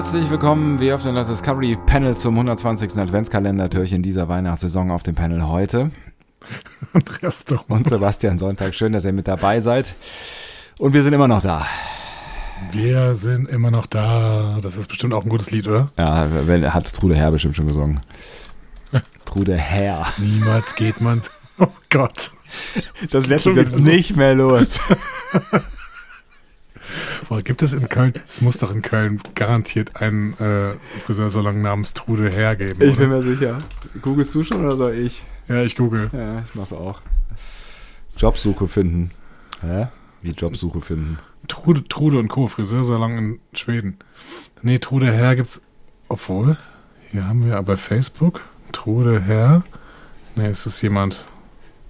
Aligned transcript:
Herzlich 0.00 0.30
willkommen, 0.30 0.80
wir 0.80 0.94
öffnen 0.94 1.14
das 1.14 1.28
Discovery 1.28 1.76
Panel 1.84 2.16
zum 2.16 2.34
120. 2.34 2.96
Adventskalender-Türchen 2.96 4.02
dieser 4.02 4.30
Weihnachtssaison 4.30 4.90
auf 4.90 5.02
dem 5.02 5.14
Panel 5.14 5.46
heute. 5.46 5.90
Andreas 6.94 7.44
doch. 7.44 7.68
Und 7.68 7.86
Sebastian 7.86 8.38
Sonntag, 8.38 8.74
schön, 8.74 8.94
dass 8.94 9.04
ihr 9.04 9.12
mit 9.12 9.28
dabei 9.28 9.60
seid. 9.60 9.94
Und 10.78 10.94
wir 10.94 11.02
sind 11.02 11.12
immer 11.12 11.28
noch 11.28 11.42
da. 11.42 11.66
Wir 12.72 13.14
sind 13.14 13.46
immer 13.50 13.70
noch 13.70 13.84
da. 13.84 14.58
Das 14.62 14.78
ist 14.78 14.88
bestimmt 14.88 15.12
auch 15.12 15.22
ein 15.24 15.28
gutes 15.28 15.50
Lied, 15.50 15.68
oder? 15.68 15.92
Ja, 15.98 16.28
wenn- 16.46 16.72
hat 16.72 16.90
Trude 16.94 17.14
Herr 17.14 17.30
bestimmt 17.30 17.56
schon 17.56 17.66
gesungen. 17.66 18.00
Trude 19.26 19.54
Herr. 19.58 20.06
Niemals 20.16 20.76
geht 20.76 21.02
man. 21.02 21.20
Oh 21.58 21.66
Gott. 21.90 22.30
Das 23.10 23.26
lässt 23.26 23.46
uns 23.46 23.58
jetzt 23.58 23.78
nicht 23.78 24.16
mehr 24.16 24.34
los. 24.34 24.80
Boah, 27.28 27.42
gibt 27.42 27.62
es 27.62 27.72
in 27.72 27.88
Köln, 27.88 28.14
es 28.28 28.40
muss 28.40 28.58
doch 28.58 28.74
in 28.74 28.82
Köln 28.82 29.20
garantiert 29.34 30.00
einen 30.00 30.34
äh, 30.38 30.72
Friseursalon 31.04 31.62
namens 31.62 31.94
Trude 31.94 32.30
Herr 32.30 32.56
geben. 32.56 32.82
Ich 32.82 32.98
oder? 32.98 33.08
bin 33.08 33.10
mir 33.10 33.22
sicher. 33.22 33.58
Googlest 34.02 34.34
du 34.34 34.44
schon 34.44 34.64
oder 34.64 34.76
soll 34.76 34.94
ich? 34.94 35.22
ja, 35.48 35.62
ich 35.62 35.76
google. 35.76 36.10
Ja, 36.12 36.40
ich 36.40 36.54
mach's 36.54 36.72
auch. 36.72 37.00
Jobsuche 38.16 38.68
finden. 38.68 39.10
Hä? 39.60 39.88
Wie 40.22 40.30
Jobsuche 40.30 40.80
finden? 40.80 41.18
Trude, 41.48 41.86
Trude 41.88 42.18
und 42.18 42.28
Co. 42.28 42.46
Friseursalon 42.46 43.18
in 43.18 43.40
Schweden. 43.54 43.98
Nee, 44.62 44.78
Trude 44.78 45.12
Herr 45.12 45.36
gibt's. 45.36 45.62
Obwohl, 46.08 46.56
hier 47.10 47.26
haben 47.26 47.46
wir 47.46 47.56
aber 47.56 47.76
Facebook. 47.76 48.40
Trude 48.72 49.22
Herr. 49.22 49.62
Nee, 50.36 50.46
es 50.46 50.66
ist 50.66 50.80
jemand. 50.82 51.24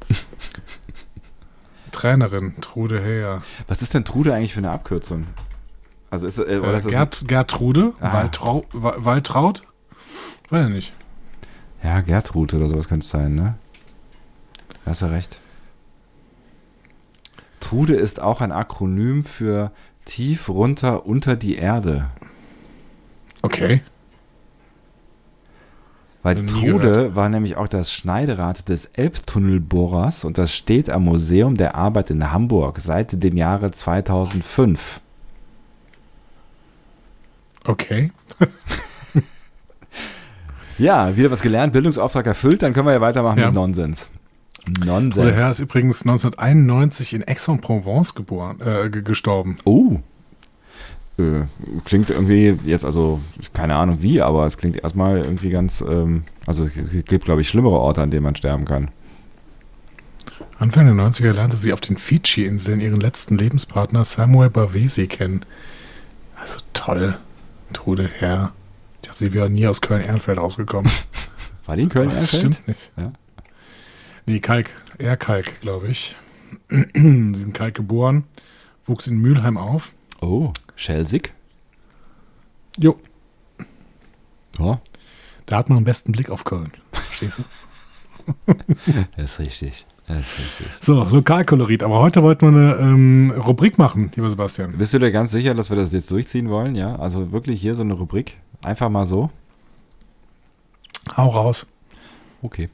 Trainerin, 2.00 2.54
Trude 2.60 3.00
Herr. 3.02 3.42
Was 3.68 3.82
ist 3.82 3.92
denn 3.94 4.04
Trude 4.04 4.34
eigentlich 4.34 4.54
für 4.54 4.58
eine 4.60 4.70
Abkürzung? 4.70 5.26
Also 6.10 6.26
ist, 6.26 6.38
äh, 6.38 6.58
oder 6.58 6.74
Äh, 6.74 6.78
ist 6.78 6.88
Gerd, 6.88 7.24
Gertrude? 7.28 7.92
Ah. 8.00 8.12
Waltrau, 8.14 8.64
Wa- 8.72 8.96
Waltraud? 8.98 9.62
Weiß 10.48 10.66
ich 10.68 10.72
nicht. 10.74 10.92
Ja, 11.82 12.00
Gertrud 12.00 12.52
oder 12.54 12.68
sowas 12.68 12.88
könnte 12.88 13.04
es 13.04 13.10
sein, 13.10 13.34
ne? 13.34 13.54
Da 14.84 14.90
hast 14.92 15.02
du 15.02 15.06
recht. 15.10 15.38
Trude 17.60 17.94
ist 17.94 18.20
auch 18.20 18.40
ein 18.40 18.52
Akronym 18.52 19.24
für 19.24 19.70
tief 20.04 20.48
runter 20.48 21.06
unter 21.06 21.36
die 21.36 21.56
Erde. 21.56 22.08
Okay. 23.42 23.82
Weil 26.22 26.44
Trude 26.44 27.16
war 27.16 27.28
nämlich 27.30 27.56
auch 27.56 27.68
das 27.68 27.92
Schneiderad 27.92 28.68
des 28.68 28.84
Elbtunnelbohrers 28.86 30.24
und 30.24 30.36
das 30.36 30.54
steht 30.54 30.90
am 30.90 31.04
Museum 31.04 31.56
der 31.56 31.76
Arbeit 31.76 32.10
in 32.10 32.30
Hamburg 32.30 32.78
seit 32.80 33.22
dem 33.22 33.36
Jahre 33.38 33.70
2005. 33.70 35.00
Okay. 37.64 38.12
Ja, 40.78 41.14
wieder 41.14 41.30
was 41.30 41.42
gelernt, 41.42 41.74
Bildungsauftrag 41.74 42.26
erfüllt, 42.26 42.62
dann 42.62 42.72
können 42.72 42.86
wir 42.86 42.94
ja 42.94 43.00
weitermachen 43.02 43.38
Ja. 43.38 43.46
mit 43.48 43.54
Nonsens. 43.54 44.08
Nonsens. 44.82 45.36
Herr 45.36 45.50
ist 45.50 45.60
übrigens 45.60 46.00
1991 46.06 47.12
in 47.12 47.28
Aix-en-Provence 47.28 48.14
geboren, 48.14 48.60
äh, 48.62 48.88
ge- 48.88 49.02
gestorben. 49.02 49.56
Oh. 49.66 49.98
Äh, 51.20 51.44
klingt 51.84 52.10
irgendwie 52.10 52.58
jetzt, 52.64 52.84
also 52.84 53.20
keine 53.52 53.76
Ahnung 53.76 53.98
wie, 54.00 54.20
aber 54.20 54.46
es 54.46 54.56
klingt 54.58 54.76
erstmal 54.76 55.18
irgendwie 55.18 55.50
ganz, 55.50 55.80
ähm, 55.80 56.24
also 56.46 56.64
es 56.64 57.04
gibt, 57.04 57.24
glaube 57.24 57.40
ich, 57.40 57.48
schlimmere 57.48 57.78
Orte, 57.78 58.02
an 58.02 58.10
denen 58.10 58.24
man 58.24 58.36
sterben 58.36 58.64
kann. 58.64 58.88
Anfang 60.58 60.84
der 60.84 60.94
90er 60.94 61.32
lernte 61.32 61.56
sie 61.56 61.72
auf 61.72 61.80
den 61.80 61.96
Fidschi-Inseln 61.96 62.80
ihren 62.80 63.00
letzten 63.00 63.38
Lebenspartner 63.38 64.04
Samuel 64.04 64.50
Bavesi 64.50 65.06
kennen. 65.06 65.40
Also 66.38 66.58
toll. 66.74 67.16
Trude 67.72 68.10
Herr. 68.12 68.52
Ich 68.96 69.08
dachte, 69.08 69.24
sie 69.24 69.32
wäre 69.32 69.48
nie 69.48 69.66
aus 69.66 69.80
Köln-Ehrenfeld 69.80 70.38
rausgekommen. 70.38 70.90
War 71.66 71.76
die 71.76 71.84
in 71.84 71.88
Köln? 71.88 72.10
Aber 72.10 72.18
das 72.18 72.36
stimmt 72.36 72.66
nicht. 72.68 72.92
Ja. 72.96 73.12
Nee, 74.26 74.40
Kalk. 74.40 74.70
Eher 74.98 75.16
Kalk, 75.16 75.60
glaube 75.60 75.88
ich. 75.88 76.16
sie 76.68 76.76
ist 76.84 76.94
in 76.94 77.52
Kalk 77.52 77.74
geboren, 77.74 78.24
wuchs 78.86 79.06
in 79.06 79.18
Mülheim 79.18 79.56
auf. 79.56 79.92
Oh, 80.20 80.52
Schelsig? 80.80 81.34
Jo, 82.78 82.96
Ja, 84.58 84.80
da 85.44 85.58
hat 85.58 85.68
man 85.68 85.76
am 85.76 85.84
besten 85.84 86.10
Blick 86.10 86.30
auf 86.30 86.44
Köln. 86.44 86.72
Verstehst 86.92 87.38
du? 87.38 87.44
das 89.16 89.32
ist 89.32 89.40
richtig. 89.40 89.86
Das 90.08 90.20
ist 90.20 90.38
richtig. 90.38 90.66
So, 90.80 91.04
Lokalkolorit. 91.04 91.82
Aber 91.82 91.98
heute 91.98 92.22
wollten 92.22 92.54
wir 92.54 92.78
eine 92.78 92.80
ähm, 92.80 93.30
Rubrik 93.36 93.76
machen, 93.76 94.10
lieber 94.16 94.30
Sebastian. 94.30 94.78
Bist 94.78 94.94
du 94.94 94.98
dir 94.98 95.12
ganz 95.12 95.32
sicher, 95.32 95.52
dass 95.52 95.68
wir 95.68 95.76
das 95.76 95.92
jetzt 95.92 96.10
durchziehen 96.10 96.48
wollen? 96.48 96.74
Ja, 96.74 96.96
also 96.96 97.30
wirklich 97.30 97.60
hier 97.60 97.74
so 97.74 97.82
eine 97.82 97.92
Rubrik. 97.92 98.38
Einfach 98.62 98.88
mal 98.88 99.04
so. 99.04 99.28
Hau 101.14 101.28
raus. 101.28 101.66
Okay. 102.40 102.70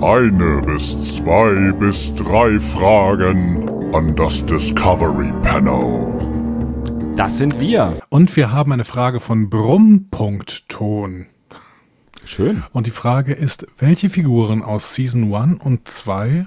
Eine 0.00 0.62
bis 0.64 1.16
zwei 1.16 1.72
bis 1.72 2.14
drei 2.14 2.56
Fragen 2.60 3.83
an 3.94 4.16
das 4.16 4.44
Discovery 4.44 5.32
Panel. 5.42 7.14
Das 7.14 7.38
sind 7.38 7.60
wir. 7.60 8.02
Und 8.08 8.34
wir 8.34 8.50
haben 8.50 8.72
eine 8.72 8.84
Frage 8.84 9.20
von 9.20 9.48
Brumm.ton. 9.48 11.26
Schön. 12.24 12.64
Und 12.72 12.88
die 12.88 12.90
Frage 12.90 13.34
ist, 13.34 13.68
welche 13.78 14.10
Figuren 14.10 14.64
aus 14.64 14.96
Season 14.96 15.32
1 15.32 15.60
und 15.60 15.86
2, 15.86 16.44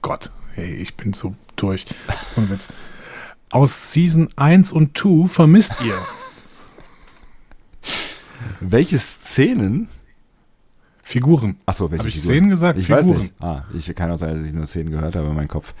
Gott, 0.00 0.30
hey, 0.54 0.76
ich 0.76 0.96
bin 0.96 1.12
so 1.12 1.34
durch, 1.56 1.84
Witz, 2.36 2.68
aus 3.50 3.92
Season 3.92 4.30
1 4.36 4.72
und 4.72 4.96
2 4.96 5.28
vermisst 5.28 5.74
ihr? 5.84 5.98
Welche 8.60 8.98
Szenen? 8.98 9.88
Figuren. 11.08 11.56
Achso, 11.64 11.90
welche 11.90 12.02
Hab 12.02 12.08
ich 12.08 12.14
Figuren? 12.16 12.34
Szenen 12.34 12.50
gesagt? 12.50 12.78
Ich 12.78 12.86
Figuren. 12.86 13.08
weiß 13.08 13.16
nicht. 13.18 13.32
Ah, 13.40 13.62
ich 13.72 13.94
kann 13.94 14.10
auch 14.10 14.16
sein, 14.16 14.34
dass 14.34 14.46
ich 14.46 14.52
nur 14.52 14.66
Szenen 14.66 14.90
gehört 14.90 15.16
habe. 15.16 15.32
Mein 15.32 15.48
Kopf 15.48 15.72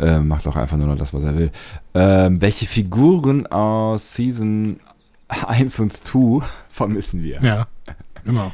äh, 0.00 0.20
macht 0.20 0.46
doch 0.46 0.56
einfach 0.56 0.78
nur 0.78 0.88
noch 0.88 0.94
das, 0.98 1.12
was 1.12 1.22
er 1.22 1.36
will. 1.36 1.50
Ähm, 1.92 2.40
welche 2.40 2.64
Figuren 2.66 3.46
aus 3.48 4.14
Season 4.14 4.80
1 5.28 5.80
und 5.80 5.92
2 5.92 6.46
vermissen 6.70 7.22
wir? 7.22 7.42
Ja, 7.42 7.66
genau. 8.24 8.52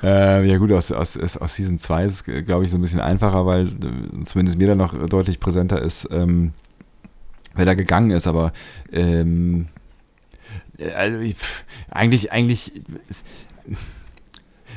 Äh, 0.00 0.48
ja 0.48 0.58
gut, 0.58 0.70
aus, 0.70 0.92
aus, 0.92 1.16
aus 1.16 1.54
Season 1.56 1.76
2 1.76 2.04
ist 2.04 2.28
es, 2.28 2.44
glaube 2.46 2.64
ich, 2.64 2.70
so 2.70 2.78
ein 2.78 2.80
bisschen 2.82 3.00
einfacher, 3.00 3.44
weil 3.44 3.66
äh, 3.66 4.24
zumindest 4.26 4.58
mir 4.58 4.68
da 4.68 4.76
noch 4.76 4.94
deutlich 5.08 5.40
präsenter 5.40 5.82
ist, 5.82 6.08
ähm, 6.12 6.52
wer 7.56 7.64
da 7.64 7.74
gegangen 7.74 8.12
ist, 8.12 8.28
aber 8.28 8.52
ähm, 8.92 9.66
äh, 10.78 10.92
also, 10.92 11.18
ich- 11.18 11.34
eigentlich, 11.90 12.30
eigentlich, 12.30 12.72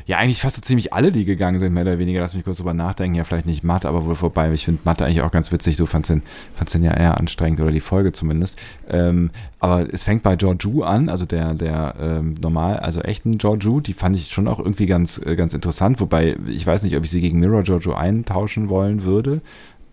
ja, 0.05 0.17
eigentlich 0.17 0.41
fast 0.41 0.55
so 0.57 0.61
ziemlich 0.61 0.93
alle, 0.93 1.11
die 1.11 1.25
gegangen 1.25 1.59
sind, 1.59 1.73
mehr 1.73 1.83
oder 1.83 1.99
weniger. 1.99 2.21
Lass 2.21 2.35
mich 2.35 2.43
kurz 2.43 2.57
drüber 2.57 2.73
nachdenken. 2.73 3.15
Ja, 3.15 3.23
vielleicht 3.23 3.45
nicht 3.45 3.63
Mathe, 3.63 3.87
aber 3.87 4.05
wohl 4.05 4.15
vorbei. 4.15 4.51
Ich 4.51 4.65
finde 4.65 4.81
Mathe 4.83 5.05
eigentlich 5.05 5.21
auch 5.21 5.31
ganz 5.31 5.51
witzig. 5.51 5.77
Du 5.77 5.85
fandst 5.85 6.09
den, 6.09 6.21
fandst 6.55 6.73
den 6.73 6.83
ja 6.83 6.93
eher 6.93 7.17
anstrengend 7.17 7.59
oder 7.59 7.71
die 7.71 7.81
Folge 7.81 8.11
zumindest. 8.11 8.59
Ähm, 8.89 9.31
aber 9.59 9.93
es 9.93 10.03
fängt 10.03 10.23
bei 10.23 10.35
Georgiou 10.35 10.83
an, 10.83 11.09
also 11.09 11.25
der, 11.25 11.53
der 11.53 11.95
ähm, 12.01 12.35
normal, 12.41 12.77
also 12.77 13.01
echten 13.01 13.37
Georgiou. 13.37 13.79
Die 13.79 13.93
fand 13.93 14.15
ich 14.15 14.31
schon 14.31 14.47
auch 14.47 14.59
irgendwie 14.59 14.87
ganz, 14.87 15.19
äh, 15.25 15.35
ganz 15.35 15.53
interessant. 15.53 15.99
Wobei 15.99 16.37
ich 16.47 16.65
weiß 16.65 16.83
nicht, 16.83 16.97
ob 16.97 17.03
ich 17.03 17.11
sie 17.11 17.21
gegen 17.21 17.39
Mirror 17.39 17.63
Georgiou 17.63 17.93
eintauschen 17.93 18.69
wollen 18.69 19.03
würde. 19.03 19.41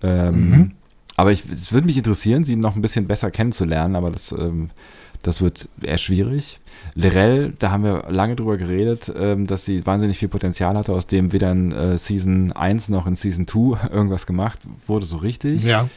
Ähm, 0.02 0.50
Mhm. 0.50 0.70
Aber 1.16 1.32
ich, 1.32 1.42
es 1.50 1.72
würde 1.72 1.88
mich 1.88 1.96
interessieren, 1.96 2.44
sie 2.44 2.54
noch 2.54 2.76
ein 2.76 2.80
bisschen 2.80 3.08
besser 3.08 3.32
kennenzulernen, 3.32 3.96
aber 3.96 4.10
das, 4.10 4.30
ähm, 4.30 4.70
das 5.22 5.40
wird 5.40 5.68
eher 5.82 5.98
schwierig. 5.98 6.60
Lirel, 6.94 7.52
da 7.58 7.70
haben 7.70 7.84
wir 7.84 8.04
lange 8.08 8.36
drüber 8.36 8.56
geredet, 8.56 9.12
ähm, 9.18 9.46
dass 9.46 9.64
sie 9.64 9.84
wahnsinnig 9.84 10.18
viel 10.18 10.28
Potenzial 10.28 10.76
hatte, 10.76 10.92
aus 10.92 11.06
dem 11.06 11.32
weder 11.32 11.50
in 11.52 11.72
äh, 11.72 11.98
Season 11.98 12.52
1 12.52 12.88
noch 12.88 13.06
in 13.06 13.14
Season 13.14 13.46
2 13.46 13.88
irgendwas 13.92 14.26
gemacht 14.26 14.66
wurde, 14.86 15.06
so 15.06 15.18
richtig. 15.18 15.64
Ja, 15.64 15.88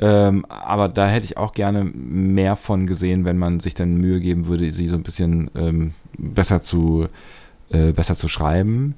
Ähm, 0.00 0.44
aber 0.48 0.88
da 0.88 1.08
hätte 1.08 1.24
ich 1.24 1.36
auch 1.36 1.52
gerne 1.52 1.82
mehr 1.84 2.54
von 2.54 2.86
gesehen, 2.86 3.24
wenn 3.24 3.36
man 3.36 3.58
sich 3.58 3.74
dann 3.74 3.96
Mühe 3.96 4.20
geben 4.20 4.46
würde, 4.46 4.70
sie 4.70 4.86
so 4.86 4.94
ein 4.94 5.02
bisschen 5.02 5.50
ähm, 5.56 5.94
besser 6.16 6.62
zu 6.62 7.08
äh, 7.70 7.92
besser 7.92 8.14
zu 8.14 8.28
schreiben. 8.28 8.94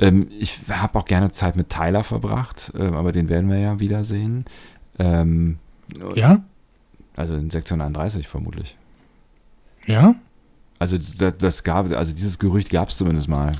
Ähm, 0.00 0.28
ich 0.38 0.60
habe 0.68 0.98
auch 0.98 1.04
gerne 1.04 1.32
Zeit 1.32 1.56
mit 1.56 1.70
Tyler 1.70 2.04
verbracht, 2.04 2.72
ähm, 2.78 2.94
aber 2.94 3.10
den 3.12 3.28
werden 3.28 3.50
wir 3.50 3.58
ja 3.58 3.80
wiedersehen. 3.80 4.44
Ähm, 4.98 5.58
ja, 6.14 6.42
Also 7.16 7.34
in 7.34 7.50
Sektion 7.50 7.80
31 7.80 8.28
vermutlich. 8.28 8.76
Ja. 9.86 10.14
Also 10.78 10.96
das, 10.96 11.36
das 11.38 11.64
gab, 11.64 11.90
also 11.90 12.12
dieses 12.12 12.38
Gerücht 12.38 12.70
gab 12.70 12.88
es 12.88 12.96
zumindest 12.96 13.28
mal. 13.28 13.52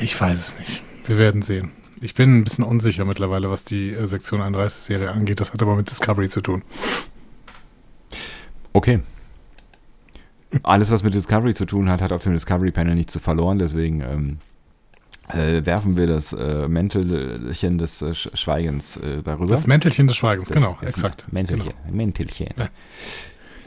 Ich 0.00 0.20
weiß 0.20 0.38
es 0.38 0.58
nicht. 0.58 0.82
Wir 1.06 1.18
werden 1.18 1.42
sehen. 1.42 1.72
Ich 2.00 2.14
bin 2.14 2.38
ein 2.38 2.44
bisschen 2.44 2.64
unsicher 2.64 3.04
mittlerweile, 3.04 3.50
was 3.50 3.64
die 3.64 3.90
äh, 3.90 4.06
Sektion 4.06 4.40
31-Serie 4.40 5.10
angeht. 5.10 5.40
Das 5.40 5.52
hat 5.52 5.62
aber 5.62 5.76
mit 5.76 5.88
Discovery 5.88 6.28
zu 6.28 6.40
tun. 6.40 6.62
Okay. 8.72 9.00
Alles, 10.62 10.90
was 10.90 11.02
mit 11.02 11.14
Discovery 11.14 11.54
zu 11.54 11.64
tun 11.64 11.88
hat, 11.88 12.02
hat 12.02 12.12
auf 12.12 12.22
dem 12.22 12.32
Discovery 12.32 12.72
Panel 12.72 12.94
nicht 12.94 13.10
zu 13.10 13.20
verloren, 13.20 13.58
deswegen 13.58 14.00
ähm, 14.00 14.38
äh, 15.34 15.64
werfen 15.64 15.96
wir 15.96 16.06
das 16.06 16.32
äh, 16.32 16.68
Mäntelchen 16.68 17.78
des 17.78 18.02
äh, 18.02 18.14
Schweigens 18.14 18.96
äh, 18.96 19.22
darüber. 19.22 19.46
Das 19.46 19.66
Mäntelchen 19.66 20.06
des 20.06 20.16
Schweigens, 20.16 20.48
Das 20.48 20.56
genau, 20.56 20.78
exakt. 20.82 21.26
Mäntelchen. 21.32 21.72
Genau. 21.84 21.96
Mäntelchen. 21.96 22.54
Ja. 22.56 22.68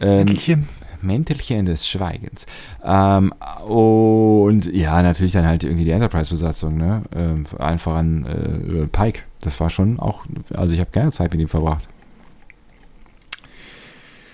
Ähm, 0.01 0.17
Mäntelchen. 0.17 0.69
Mäntelchen 1.01 1.65
des 1.65 1.87
Schweigens. 1.87 2.45
Ähm, 2.83 3.31
und 3.65 4.65
ja, 4.73 5.01
natürlich 5.01 5.33
dann 5.33 5.45
halt 5.45 5.63
irgendwie 5.63 5.83
die 5.83 5.91
Enterprise-Besatzung, 5.91 6.77
ne? 6.77 7.03
Ähm, 7.15 7.45
allen 7.57 7.79
voran 7.79 8.25
äh, 8.25 8.87
Pike. 8.87 9.21
Das 9.41 9.59
war 9.59 9.69
schon 9.69 9.99
auch, 9.99 10.25
also 10.53 10.73
ich 10.73 10.79
habe 10.79 10.91
gerne 10.91 11.11
Zeit 11.11 11.31
mit 11.31 11.41
ihm 11.41 11.47
verbracht. 11.47 11.87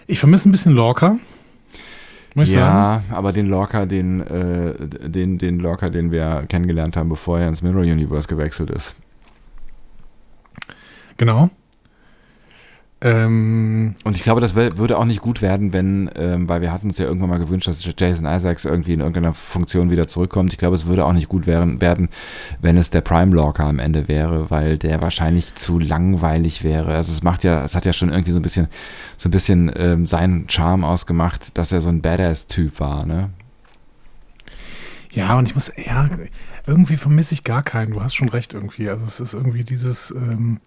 Ich 0.07 0.19
vermisse 0.19 0.49
ein 0.49 0.51
bisschen 0.51 0.73
Lorca. 0.73 1.17
Muss 2.35 2.49
ich 2.49 2.55
sagen. 2.55 3.03
ja, 3.09 3.15
aber 3.15 3.33
den 3.33 3.47
Lorca, 3.47 3.85
den, 3.85 4.21
äh, 4.21 4.73
den, 5.09 5.37
den 5.37 5.59
Lorca, 5.59 5.89
den 5.89 6.11
wir 6.11 6.45
kennengelernt 6.47 6.95
haben, 6.95 7.09
bevor 7.09 7.39
er 7.39 7.49
ins 7.49 7.61
Mirror 7.61 7.81
Universe 7.81 8.27
gewechselt 8.27 8.69
ist. 8.69 8.95
Genau. 11.17 11.49
Ähm, 13.03 13.95
Und 14.03 14.15
ich 14.15 14.21
glaube, 14.21 14.42
das 14.42 14.53
würde 14.53 14.98
auch 14.98 15.06
nicht 15.06 15.21
gut 15.21 15.42
werden, 15.42 15.74
wenn, 15.74 16.09
ähm, 16.15 16.48
weil 16.48 16.62
wir 16.62 16.71
hatten 16.71 16.88
uns 16.88 17.00
ja 17.00 17.06
irgendwann 17.06 17.30
mal 17.30 17.39
gewünscht, 17.39 17.68
dass 17.68 17.83
Jason 17.98 18.27
Isaacs 18.27 18.65
irgendwie 18.65 18.94
in 18.94 19.00
irgendeiner 19.00 19.33
Funktion 19.33 19.89
wieder 19.89 20.07
zurückkommt. 20.07 20.53
Ich 20.53 20.59
glaube, 20.59 20.75
es 20.75 20.86
würde 20.86 21.06
auch 21.06 21.13
nicht 21.13 21.27
gut 21.27 21.48
werden, 21.48 21.81
werden 21.81 22.09
wenn 22.62 22.77
es 22.77 22.92
der 22.92 23.01
Prime 23.01 23.36
Lorca 23.36 23.68
am 23.68 23.80
Ende 23.80 24.07
wäre, 24.07 24.51
weil 24.51 24.77
der 24.77 25.01
wahrscheinlich 25.01 25.56
zu 25.56 25.80
langweilig 25.80 26.63
wäre. 26.63 26.94
Also 26.94 27.12
es 27.12 27.24
macht 27.24 27.44
ja, 27.44 27.65
es 27.65 27.75
hat 27.75 27.86
ja 27.86 27.94
schon 27.94 28.09
irgendwie 28.09 28.33
so 28.33 28.39
ein 28.39 28.44
bisschen, 28.44 28.68
so 29.18 29.30
ein 29.30 29.31
bisschen 29.31 29.71
ähm, 29.75 30.06
seinen 30.06 30.48
Charme 30.48 30.83
ausgemacht, 30.83 31.57
dass 31.57 31.71
er 31.71 31.81
so 31.81 31.89
ein 31.89 32.01
Badass-Typ 32.01 32.80
war, 32.80 33.06
ne? 33.06 33.31
ja, 35.12 35.38
und 35.38 35.48
ich 35.48 35.56
muss, 35.56 35.71
ja, 35.75 36.09
irgendwie 36.65 36.95
vermisse 36.95 37.33
ich 37.33 37.44
gar 37.44 37.63
keinen. 37.63 37.92
Du 37.92 38.01
hast 38.01 38.15
schon 38.15 38.30
recht 38.30 38.53
irgendwie. 38.53 38.89
Also 38.89 39.03
es 39.06 39.19
ist 39.19 39.33
irgendwie 39.33 39.63
dieses, 39.63 40.12
ähm, 40.12 40.59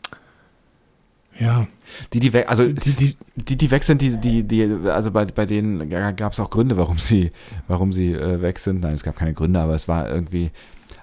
ja, 1.38 1.66
Die, 2.12 2.20
die, 2.20 2.32
we- 2.32 2.48
also 2.48 2.66
die, 2.66 2.92
die, 2.92 3.16
die, 3.36 3.56
die 3.56 3.70
weg 3.70 3.82
sind, 3.82 4.00
die, 4.02 4.18
die, 4.18 4.42
die, 4.44 4.64
also 4.88 5.10
bei, 5.10 5.24
bei 5.24 5.46
denen 5.46 5.88
gab 5.88 6.32
es 6.32 6.40
auch 6.40 6.50
Gründe, 6.50 6.76
warum 6.76 6.98
sie, 6.98 7.32
warum 7.68 7.92
sie 7.92 8.12
äh, 8.12 8.40
weg 8.40 8.58
sind. 8.58 8.80
Nein, 8.82 8.94
es 8.94 9.02
gab 9.02 9.16
keine 9.16 9.34
Gründe, 9.34 9.60
aber 9.60 9.74
es 9.74 9.88
war 9.88 10.08
irgendwie, 10.08 10.50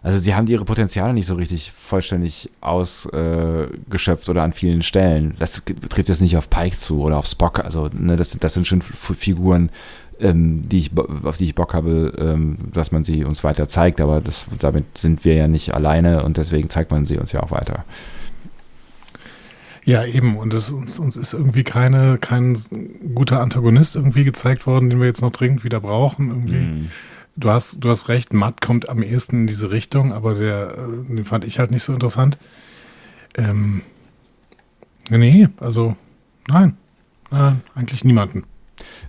also 0.04 0.18
sie 0.20 0.34
haben 0.34 0.48
ihre 0.48 0.66
Potenziale 0.66 1.14
nicht 1.14 1.28
so 1.28 1.36
richtig 1.36 1.72
vollständig 1.72 2.50
ausgeschöpft 2.62 4.28
äh, 4.28 4.32
oder 4.32 4.44
an 4.44 4.54
vielen 4.54 4.82
Stellen. 4.82 5.36
Das 5.40 5.62
trifft 5.90 6.10
jetzt 6.10 6.22
nicht 6.22 6.38
auf 6.38 6.50
Pike 6.50 6.78
zu 6.78 7.02
oder 7.02 7.18
auf 7.18 7.28
Spock. 7.28 7.60
Also 7.64 7.90
ne, 7.94 8.16
das, 8.16 8.38
das 8.40 8.54
sind 8.54 8.66
schon 8.68 8.80
F 8.80 9.14
Figuren, 9.18 9.70
ähm, 10.20 10.68
die 10.68 10.80
ich, 10.80 10.92
auf 11.24 11.38
die 11.38 11.46
ich 11.46 11.56
Bock 11.56 11.74
habe, 11.74 12.14
ähm, 12.18 12.58
dass 12.74 12.92
man 12.92 13.04
sie 13.04 13.24
uns 13.26 13.44
weiter 13.44 13.68
zeigt. 13.68 14.02
Aber 14.02 14.22
das, 14.22 14.48
damit 14.60 14.98
sind 14.98 15.24
wir 15.26 15.36
ja 15.36 15.48
nicht 15.48 15.74
alleine 15.74 16.24
und 16.24 16.38
deswegen 16.38 16.70
zeigt 16.70 16.92
man 16.92 17.06
sie 17.06 17.18
uns 17.18 17.32
ja 17.32 17.42
auch 17.44 17.52
weiter. 17.52 17.86
Ja, 19.92 20.06
eben. 20.06 20.38
Und 20.38 20.54
es, 20.54 20.72
uns, 20.72 21.00
uns 21.00 21.16
ist 21.16 21.34
irgendwie 21.34 21.64
keine, 21.64 22.18
kein 22.18 22.58
guter 23.14 23.42
Antagonist 23.42 23.96
irgendwie 23.96 24.24
gezeigt 24.24 24.66
worden, 24.66 24.90
den 24.90 25.00
wir 25.00 25.08
jetzt 25.08 25.22
noch 25.22 25.32
dringend 25.32 25.64
wieder 25.64 25.80
brauchen. 25.80 26.30
Irgendwie. 26.30 26.56
Mhm. 26.56 26.92
Du 27.36 27.50
hast, 27.50 27.84
du 27.84 27.90
hast 27.90 28.10
recht, 28.10 28.34
Matt 28.34 28.62
kommt 28.62 28.90
am 28.90 29.04
ehesten 29.04 29.42
in 29.42 29.48
diese 29.48 29.72
Richtung, 29.72 30.14
aber 30.14 30.36
der, 30.36 30.78
äh, 30.78 31.14
den 31.14 31.26
fand 31.26 31.46
ich 31.46 31.60
halt 31.60 31.72
nicht 31.72 31.84
so 31.84 31.94
interessant. 31.94 32.38
Ähm, 33.36 33.82
nee, 35.10 35.48
also 35.58 35.96
nein, 36.48 36.78
nein, 37.30 37.62
eigentlich 37.76 38.04
niemanden. 38.04 38.44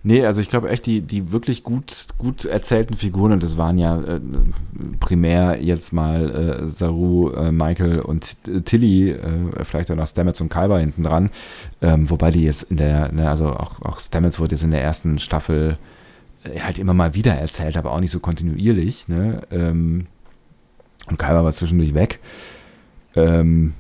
Nee, 0.04 0.26
also 0.26 0.40
ich 0.40 0.49
glaube 0.49 0.69
echt, 0.69 0.87
die, 0.87 1.00
die 1.00 1.31
wirklich 1.31 1.62
gut, 1.62 2.08
gut 2.19 2.44
erzählten 2.44 2.94
Figuren, 2.94 3.32
und 3.32 3.43
das 3.43 3.56
waren 3.56 3.78
ja 3.78 4.00
äh, 4.00 4.20
primär 4.99 5.62
jetzt 5.62 5.93
mal 5.93 6.60
äh, 6.62 6.66
Saru, 6.66 7.31
äh, 7.31 7.52
Michael 7.52 8.00
und 8.00 8.37
äh, 8.49 8.62
Tilly, 8.62 9.10
äh, 9.10 9.20
vielleicht 9.62 9.93
auch 9.93 9.96
noch 9.96 10.08
Stamets 10.08 10.40
und 10.40 10.49
Kalber 10.49 10.81
hinten 10.81 11.04
dran, 11.04 11.31
ähm, 11.81 12.10
wobei 12.10 12.32
die 12.32 12.43
jetzt 12.43 12.64
in 12.64 12.78
der, 12.78 13.12
ne, 13.12 13.31
also 13.31 13.50
auch, 13.50 13.81
auch 13.82 14.00
Stamets 14.00 14.40
wurde 14.40 14.56
jetzt 14.56 14.64
in 14.64 14.72
der 14.72 14.82
ersten 14.82 15.19
Staffel 15.19 15.78
äh, 16.43 16.58
halt 16.58 16.81
immer 16.81 16.94
mal 16.94 17.14
wieder 17.14 17.34
erzählt, 17.34 17.76
aber 17.76 17.93
auch 17.93 18.00
nicht 18.00 18.10
so 18.10 18.19
kontinuierlich, 18.19 19.06
ne? 19.06 19.43
Ähm, 19.52 20.06
und 21.08 21.19
Kalber 21.19 21.44
war 21.44 21.52
zwischendurch 21.52 21.94
weg. 21.94 22.19
Ähm, 23.14 23.75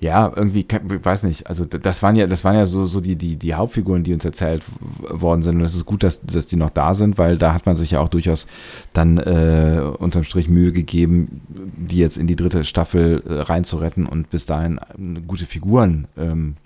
ja, 0.00 0.32
irgendwie, 0.34 0.66
weiß 0.66 1.24
nicht, 1.24 1.46
also 1.46 1.66
das 1.66 2.02
waren 2.02 2.16
ja, 2.16 2.26
das 2.26 2.42
waren 2.42 2.54
ja 2.54 2.64
so, 2.64 2.86
so 2.86 3.02
die, 3.02 3.16
die, 3.16 3.36
die 3.36 3.52
Hauptfiguren, 3.52 4.02
die 4.02 4.14
uns 4.14 4.24
erzählt 4.24 4.64
worden 4.98 5.42
sind. 5.42 5.56
Und 5.56 5.62
es 5.62 5.74
ist 5.74 5.84
gut, 5.84 6.02
dass, 6.02 6.22
dass 6.22 6.46
die 6.46 6.56
noch 6.56 6.70
da 6.70 6.94
sind, 6.94 7.18
weil 7.18 7.36
da 7.36 7.52
hat 7.52 7.66
man 7.66 7.76
sich 7.76 7.90
ja 7.90 8.00
auch 8.00 8.08
durchaus 8.08 8.46
dann 8.94 9.18
äh, 9.18 9.82
unterm 9.98 10.24
Strich 10.24 10.48
Mühe 10.48 10.72
gegeben, 10.72 11.42
die 11.48 11.98
jetzt 11.98 12.16
in 12.16 12.26
die 12.26 12.36
dritte 12.36 12.64
Staffel 12.64 13.22
äh, 13.28 13.42
reinzuretten 13.42 14.06
und 14.06 14.30
bis 14.30 14.46
dahin 14.46 14.78
äh, 14.78 15.20
gute 15.26 15.44
Figuren 15.44 16.08
ähm, 16.16 16.56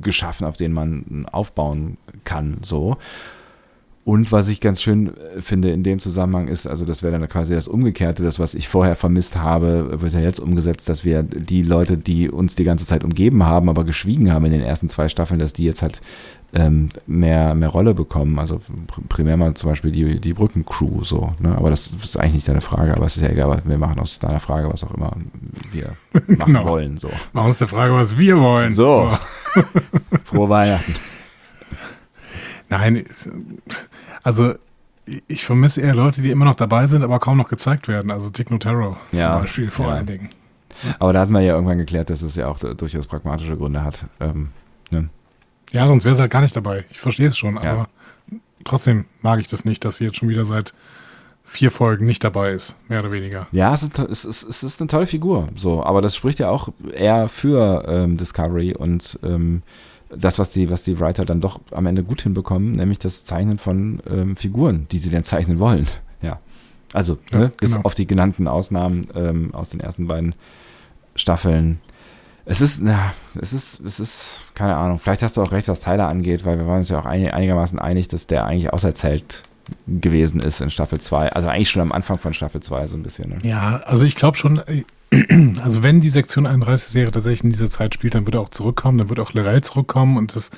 geschaffen, 0.00 0.46
auf 0.46 0.56
denen 0.56 0.74
man 0.74 1.26
aufbauen 1.32 1.96
kann, 2.22 2.58
so. 2.62 2.96
Und 4.04 4.32
was 4.32 4.48
ich 4.48 4.60
ganz 4.60 4.82
schön 4.82 5.16
äh, 5.16 5.40
finde 5.40 5.70
in 5.70 5.82
dem 5.82 5.98
Zusammenhang 5.98 6.48
ist, 6.48 6.66
also 6.66 6.84
das 6.84 7.02
wäre 7.02 7.18
dann 7.18 7.26
quasi 7.28 7.54
das 7.54 7.66
Umgekehrte, 7.68 8.22
das, 8.22 8.38
was 8.38 8.52
ich 8.54 8.68
vorher 8.68 8.96
vermisst 8.96 9.36
habe, 9.38 10.02
wird 10.02 10.12
ja 10.12 10.20
jetzt 10.20 10.40
umgesetzt, 10.40 10.90
dass 10.90 11.04
wir 11.06 11.22
die 11.22 11.62
Leute, 11.62 11.96
die 11.96 12.28
uns 12.28 12.54
die 12.54 12.64
ganze 12.64 12.84
Zeit 12.84 13.02
umgeben 13.02 13.44
haben, 13.44 13.70
aber 13.70 13.84
geschwiegen 13.84 14.30
haben 14.30 14.44
in 14.44 14.52
den 14.52 14.60
ersten 14.60 14.90
zwei 14.90 15.08
Staffeln, 15.08 15.40
dass 15.40 15.54
die 15.54 15.64
jetzt 15.64 15.80
halt 15.80 16.02
ähm, 16.52 16.90
mehr, 17.06 17.54
mehr 17.54 17.70
Rolle 17.70 17.94
bekommen. 17.94 18.38
Also 18.38 18.56
pr- 18.56 19.08
primär 19.08 19.38
mal 19.38 19.54
zum 19.54 19.70
Beispiel 19.70 19.90
die, 19.90 20.20
die 20.20 20.34
Brückencrew 20.34 21.02
so. 21.02 21.32
Ne? 21.40 21.56
Aber 21.56 21.70
das 21.70 21.86
ist 22.02 22.20
eigentlich 22.20 22.34
nicht 22.34 22.48
deine 22.48 22.60
Frage, 22.60 22.94
aber 22.94 23.06
es 23.06 23.16
ist 23.16 23.22
ja 23.22 23.30
egal, 23.30 23.62
wir 23.64 23.78
machen 23.78 23.98
aus 24.00 24.18
deiner 24.18 24.38
Frage, 24.40 24.68
was 24.70 24.84
auch 24.84 24.92
immer 24.94 25.16
wir 25.72 25.84
machen 26.28 26.52
Genau. 26.52 26.66
wollen. 26.66 26.98
So. 26.98 27.08
Machen 27.32 27.48
uns 27.48 27.58
der 27.58 27.68
Frage, 27.68 27.94
was 27.94 28.18
wir 28.18 28.38
wollen. 28.38 28.68
So. 28.70 29.10
Frohe 30.24 30.48
Weihnachten. 30.50 30.94
Nein, 32.78 33.04
also 34.22 34.54
ich 35.28 35.44
vermisse 35.44 35.80
eher 35.82 35.94
Leute, 35.94 36.22
die 36.22 36.30
immer 36.30 36.44
noch 36.46 36.54
dabei 36.54 36.86
sind, 36.86 37.02
aber 37.02 37.18
kaum 37.18 37.36
noch 37.36 37.48
gezeigt 37.48 37.88
werden. 37.88 38.10
Also 38.10 38.30
Dick 38.30 38.50
Notaro 38.50 38.96
Ja, 39.12 39.32
zum 39.34 39.42
Beispiel 39.42 39.70
vor 39.70 39.86
ja. 39.86 39.92
allen 39.94 40.06
Dingen. 40.06 40.30
Aber 40.98 41.12
da 41.12 41.20
hatten 41.20 41.32
wir 41.32 41.40
ja 41.40 41.54
irgendwann 41.54 41.78
geklärt, 41.78 42.10
dass 42.10 42.22
es 42.22 42.34
ja 42.36 42.48
auch 42.48 42.58
durchaus 42.58 43.06
pragmatische 43.06 43.56
Gründe 43.56 43.84
hat. 43.84 44.06
Ähm, 44.20 44.48
ne? 44.90 45.08
Ja, 45.70 45.86
sonst 45.86 46.04
wäre 46.04 46.14
es 46.14 46.20
halt 46.20 46.32
gar 46.32 46.40
nicht 46.40 46.56
dabei. 46.56 46.84
Ich 46.90 46.98
verstehe 47.00 47.28
es 47.28 47.36
schon, 47.38 47.56
Ja. 47.62 47.72
aber 47.72 47.88
trotzdem 48.64 49.04
mag 49.22 49.40
ich 49.40 49.46
das 49.46 49.64
nicht, 49.64 49.84
dass 49.84 49.98
sie 49.98 50.04
jetzt 50.04 50.16
schon 50.16 50.28
wieder 50.28 50.44
seit 50.44 50.74
vier 51.44 51.70
Folgen 51.70 52.06
nicht 52.06 52.24
dabei 52.24 52.52
ist, 52.52 52.74
mehr 52.88 53.00
oder 53.00 53.12
weniger. 53.12 53.46
Ja, 53.52 53.74
es 53.74 53.82
ist, 53.82 53.98
es, 53.98 54.24
ist, 54.24 54.42
es 54.42 54.62
ist 54.62 54.80
eine 54.80 54.88
tolle 54.88 55.06
Figur, 55.06 55.48
so, 55.54 55.84
aber 55.84 56.00
das 56.00 56.16
spricht 56.16 56.38
ja 56.38 56.48
auch 56.48 56.70
eher 56.96 57.28
für 57.28 57.84
ähm, 57.86 58.16
Discovery 58.16 58.74
und 58.74 59.18
ähm, 59.22 59.62
das, 60.10 60.38
was 60.38 60.50
die, 60.50 60.70
was 60.70 60.82
die 60.82 61.00
Writer 61.00 61.24
dann 61.24 61.40
doch 61.40 61.60
am 61.70 61.86
Ende 61.86 62.04
gut 62.04 62.22
hinbekommen, 62.22 62.72
nämlich 62.72 62.98
das 62.98 63.24
Zeichnen 63.24 63.58
von 63.58 64.02
ähm, 64.08 64.36
Figuren, 64.36 64.86
die 64.90 64.98
sie 64.98 65.10
denn 65.10 65.24
zeichnen 65.24 65.58
wollen. 65.58 65.86
Ja. 66.22 66.40
Also, 66.92 67.18
Ja, 67.32 67.38
ne, 67.38 67.52
bis 67.58 67.72
genau. 67.72 67.84
auf 67.84 67.94
die 67.94 68.06
genannten 68.06 68.46
Ausnahmen 68.46 69.08
ähm, 69.14 69.54
aus 69.54 69.70
den 69.70 69.80
ersten 69.80 70.06
beiden 70.06 70.34
Staffeln. 71.16 71.80
Es 72.46 72.60
ist, 72.60 72.82
na, 72.82 73.14
es 73.40 73.52
ist, 73.52 73.80
es 73.80 73.98
ist, 73.98 74.42
keine 74.54 74.76
Ahnung, 74.76 74.98
vielleicht 74.98 75.22
hast 75.22 75.36
du 75.36 75.42
auch 75.42 75.52
recht, 75.52 75.66
was 75.68 75.80
Tyler 75.80 76.08
angeht, 76.08 76.44
weil 76.44 76.58
wir 76.58 76.66
waren 76.66 76.78
uns 76.78 76.90
ja 76.90 76.98
auch 77.00 77.06
einig, 77.06 77.32
einigermaßen 77.32 77.78
einig, 77.78 78.08
dass 78.08 78.26
der 78.26 78.44
eigentlich 78.44 78.72
auserzählt 78.72 79.42
gewesen 79.86 80.40
ist 80.40 80.60
in 80.60 80.70
Staffel 80.70 81.00
2. 81.00 81.32
Also 81.32 81.48
eigentlich 81.48 81.70
schon 81.70 81.82
am 81.82 81.92
Anfang 81.92 82.18
von 82.18 82.34
Staffel 82.34 82.60
2 82.60 82.86
so 82.86 82.96
ein 82.96 83.02
bisschen. 83.02 83.30
Ne? 83.30 83.38
Ja, 83.42 83.76
also 83.86 84.04
ich 84.04 84.14
glaube 84.14 84.36
schon, 84.36 84.58
äh, 84.58 84.84
also 85.62 85.82
wenn 85.82 86.00
die 86.00 86.08
Sektion 86.08 86.46
31 86.46 86.88
Serie 86.88 87.12
tatsächlich 87.12 87.44
in 87.44 87.50
dieser 87.50 87.70
Zeit 87.70 87.94
spielt, 87.94 88.14
dann 88.14 88.26
wird 88.26 88.34
er 88.34 88.40
auch 88.40 88.48
zurückkommen, 88.48 88.98
dann 88.98 89.08
wird 89.08 89.20
auch 89.20 89.32
Lorel 89.32 89.62
zurückkommen 89.62 90.16
und 90.16 90.34
das, 90.34 90.50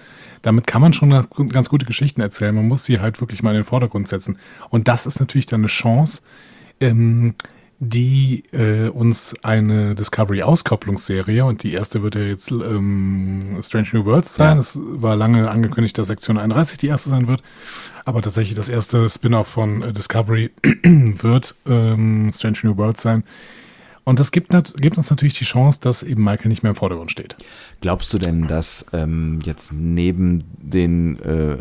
damit 0.43 0.67
kann 0.67 0.81
man 0.81 0.93
schon 0.93 1.11
ganz, 1.49 1.69
gute 1.69 1.87
Geschichten 1.87 2.21
erzählen. 2.21 2.55
Man 2.55 2.69
muss 2.69 2.85
sie 2.85 3.01
halt 3.01 3.21
wirklich 3.21 3.43
mal 3.43 3.51
in 3.51 3.57
den 3.57 3.65
Vordergrund 3.65 4.09
setzen. 4.09 4.39
Und 4.71 4.89
das 4.89 5.07
ist 5.07 5.21
natürlich 5.21 5.47
dann 5.47 5.61
eine 5.61 5.69
Chance, 5.69 6.23
ähm, 6.81 7.35
die 7.79 8.45
äh, 8.53 8.89
uns 8.89 9.35
eine 9.43 9.95
Discovery-Auskopplungsserie, 9.95 11.45
und 11.45 11.63
die 11.63 11.75
erste 11.75 12.03
wird 12.03 12.15
ja 12.15 12.23
jetzt 12.23 12.51
ähm, 12.51 13.59
Strange 13.63 13.89
New 13.93 14.05
Worlds 14.07 14.35
sein. 14.35 14.57
Ja. 14.57 14.61
Es 14.61 14.79
war 14.81 15.15
lange 15.15 15.51
angekündigt, 15.51 15.99
dass 15.99 16.07
Sektion 16.07 16.39
31 16.39 16.79
die 16.79 16.87
erste 16.87 17.11
sein 17.11 17.27
wird. 17.29 17.43
Aber 18.07 18.23
tatsächlich 18.23 18.55
das 18.55 18.71
erste 18.71 19.11
Spin-off 19.11 19.49
von 19.49 19.83
äh, 19.83 19.93
Discovery 19.93 20.53
wird 20.63 21.55
ähm, 21.67 22.33
Strange 22.35 22.59
New 22.63 22.77
Worlds 22.79 23.03
sein. 23.03 23.25
Und 24.09 24.21
das 24.21 24.31
gibt, 24.31 24.51
gibt 24.77 24.97
uns 24.97 25.11
natürlich 25.11 25.37
die 25.37 25.45
Chance, 25.45 25.81
dass 25.83 26.05
eben 26.05 26.23
Michael 26.23 26.49
nicht 26.49 26.63
mehr 26.63 26.71
im 26.71 26.77
Vordergrund 26.77 27.11
steht. 27.11 27.35
Glaubst 27.81 28.15
du 28.15 28.19
denn, 28.19 28.47
dass 28.47 28.87
ähm, 28.93 29.41
jetzt 29.43 29.73
neben 29.73 30.45
den 30.59 31.19
äh, 31.19 31.57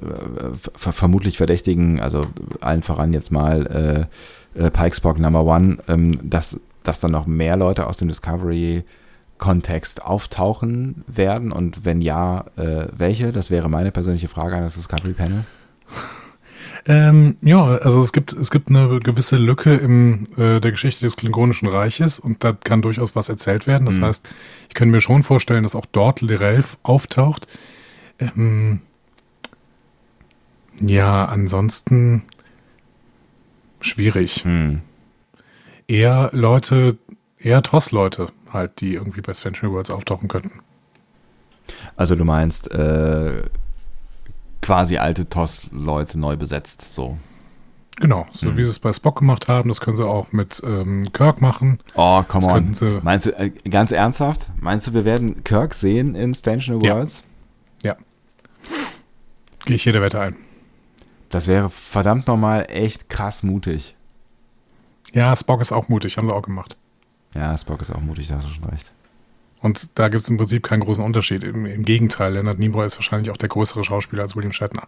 ver 0.77 0.93
vermutlich 0.93 1.37
Verdächtigen, 1.37 1.99
also 1.99 2.27
allen 2.61 2.83
voran 2.83 3.13
jetzt 3.13 3.31
mal 3.31 4.07
äh, 4.55 4.63
äh, 4.63 4.69
Pike 4.69 4.95
Spock 4.95 5.17
Number 5.17 5.43
One, 5.43 5.79
ähm, 5.87 6.19
dass, 6.21 6.61
dass 6.83 6.99
dann 6.99 7.09
noch 7.09 7.25
mehr 7.25 7.57
Leute 7.57 7.87
aus 7.87 7.97
dem 7.97 8.09
Discovery-Kontext 8.09 10.03
auftauchen 10.03 11.03
werden? 11.07 11.51
Und 11.51 11.83
wenn 11.83 11.99
ja, 11.99 12.45
äh, 12.57 12.89
welche? 12.95 13.31
Das 13.31 13.49
wäre 13.49 13.69
meine 13.69 13.89
persönliche 13.91 14.27
Frage 14.27 14.55
an 14.55 14.61
das 14.61 14.75
Discovery-Panel. 14.75 15.45
Ähm, 16.87 17.37
ja, 17.41 17.63
also 17.63 18.01
es 18.01 18.13
gibt, 18.13 18.33
es 18.33 18.51
gibt 18.51 18.69
eine 18.69 18.99
gewisse 18.99 19.37
Lücke 19.37 19.73
in 19.73 20.27
äh, 20.37 20.61
der 20.61 20.71
Geschichte 20.71 21.03
des 21.05 21.15
Klingonischen 21.15 21.67
Reiches 21.67 22.19
und 22.19 22.43
da 22.43 22.53
kann 22.53 22.83
durchaus 22.83 23.15
was 23.15 23.27
erzählt 23.27 23.65
werden. 23.65 23.85
Das 23.85 23.97
Mhm. 23.97 24.05
heißt, 24.05 24.29
ich 24.69 24.75
könnte 24.75 24.91
mir 24.91 25.01
schon 25.01 25.23
vorstellen, 25.23 25.63
dass 25.63 25.75
auch 25.75 25.87
dort 25.91 26.21
Lirelf 26.21 26.77
auftaucht. 26.83 27.47
Ähm, 28.19 28.81
ja, 30.79 31.25
ansonsten 31.25 32.23
schwierig. 33.79 34.43
Hm. 34.43 34.81
Eher 35.87 36.29
Leute, 36.33 36.97
eher 37.39 37.63
TOS-Leute 37.63 38.27
halt, 38.51 38.81
die 38.81 38.93
irgendwie 38.93 39.21
bei 39.21 39.33
New 39.61 39.71
Worlds 39.71 39.89
auftauchen 39.89 40.27
könnten. 40.27 40.59
Also 41.95 42.15
du 42.15 42.25
meinst 42.25 42.71
äh, 42.71 43.43
quasi 44.65 44.97
alte 44.97 45.29
TOS-Leute 45.29 46.19
neu 46.19 46.35
besetzt, 46.37 46.81
so. 46.93 47.17
Genau, 47.97 48.25
so 48.31 48.47
Mhm. 48.47 48.57
wie 48.57 48.63
sie 48.63 48.71
es 48.71 48.79
bei 48.79 48.91
Spock 48.91 49.19
gemacht 49.19 49.47
haben, 49.47 49.69
das 49.69 49.79
können 49.79 49.95
sie 49.95 50.05
auch 50.05 50.31
mit 50.31 50.61
ähm, 50.65 51.07
Kirk 51.13 51.39
machen. 51.39 51.79
Oh, 51.95 52.23
come 52.27 52.45
Das 52.47 52.81
on. 52.81 53.03
Meinst 53.03 53.27
du, 53.27 53.31
äh, 53.37 53.51
ganz 53.69 53.91
ernsthaft? 53.91 54.49
Meinst 54.59 54.87
du, 54.87 54.93
wir 54.93 55.05
werden 55.05 55.43
Kirk 55.43 55.73
sehen 55.73 56.15
in 56.15 56.33
Strange 56.33 56.63
New 56.67 56.81
Ja. 56.81 56.95
Worlds? 56.95 57.23
gehe 59.65 59.75
ich 59.77 59.85
jede 59.85 60.01
Wette 60.01 60.19
ein. 60.19 60.35
Das 61.29 61.47
wäre 61.47 61.69
verdammt 61.71 62.27
nochmal 62.27 62.67
echt 62.69 63.09
krass 63.09 63.41
mutig. 63.43 63.95
Ja, 65.11 65.35
Spock 65.35 65.61
ist 65.61 65.71
auch 65.71 65.89
mutig, 65.89 66.17
haben 66.17 66.27
sie 66.27 66.33
auch 66.35 66.43
gemacht. 66.43 66.77
Ja, 67.33 67.57
Spock 67.57 67.81
ist 67.81 67.91
auch 67.91 68.01
mutig, 68.01 68.27
da 68.27 68.35
hast 68.35 68.47
du 68.47 68.53
schon 68.53 68.65
recht. 68.65 68.91
Und 69.65 69.89
da 69.95 70.09
gibt 70.09 70.21
es 70.21 70.29
im 70.29 70.37
Prinzip 70.37 70.61
keinen 70.63 70.81
großen 70.81 71.03
Unterschied. 71.03 71.43
Im, 71.43 71.65
Im 71.65 71.83
Gegenteil, 71.85 72.33
Leonard 72.33 72.59
Nimoy 72.59 72.85
ist 72.85 72.97
wahrscheinlich 72.97 73.31
auch 73.31 73.37
der 73.37 73.49
größere 73.49 73.83
Schauspieler 73.83 74.21
als 74.23 74.35
William 74.35 74.53
Shatner. 74.53 74.83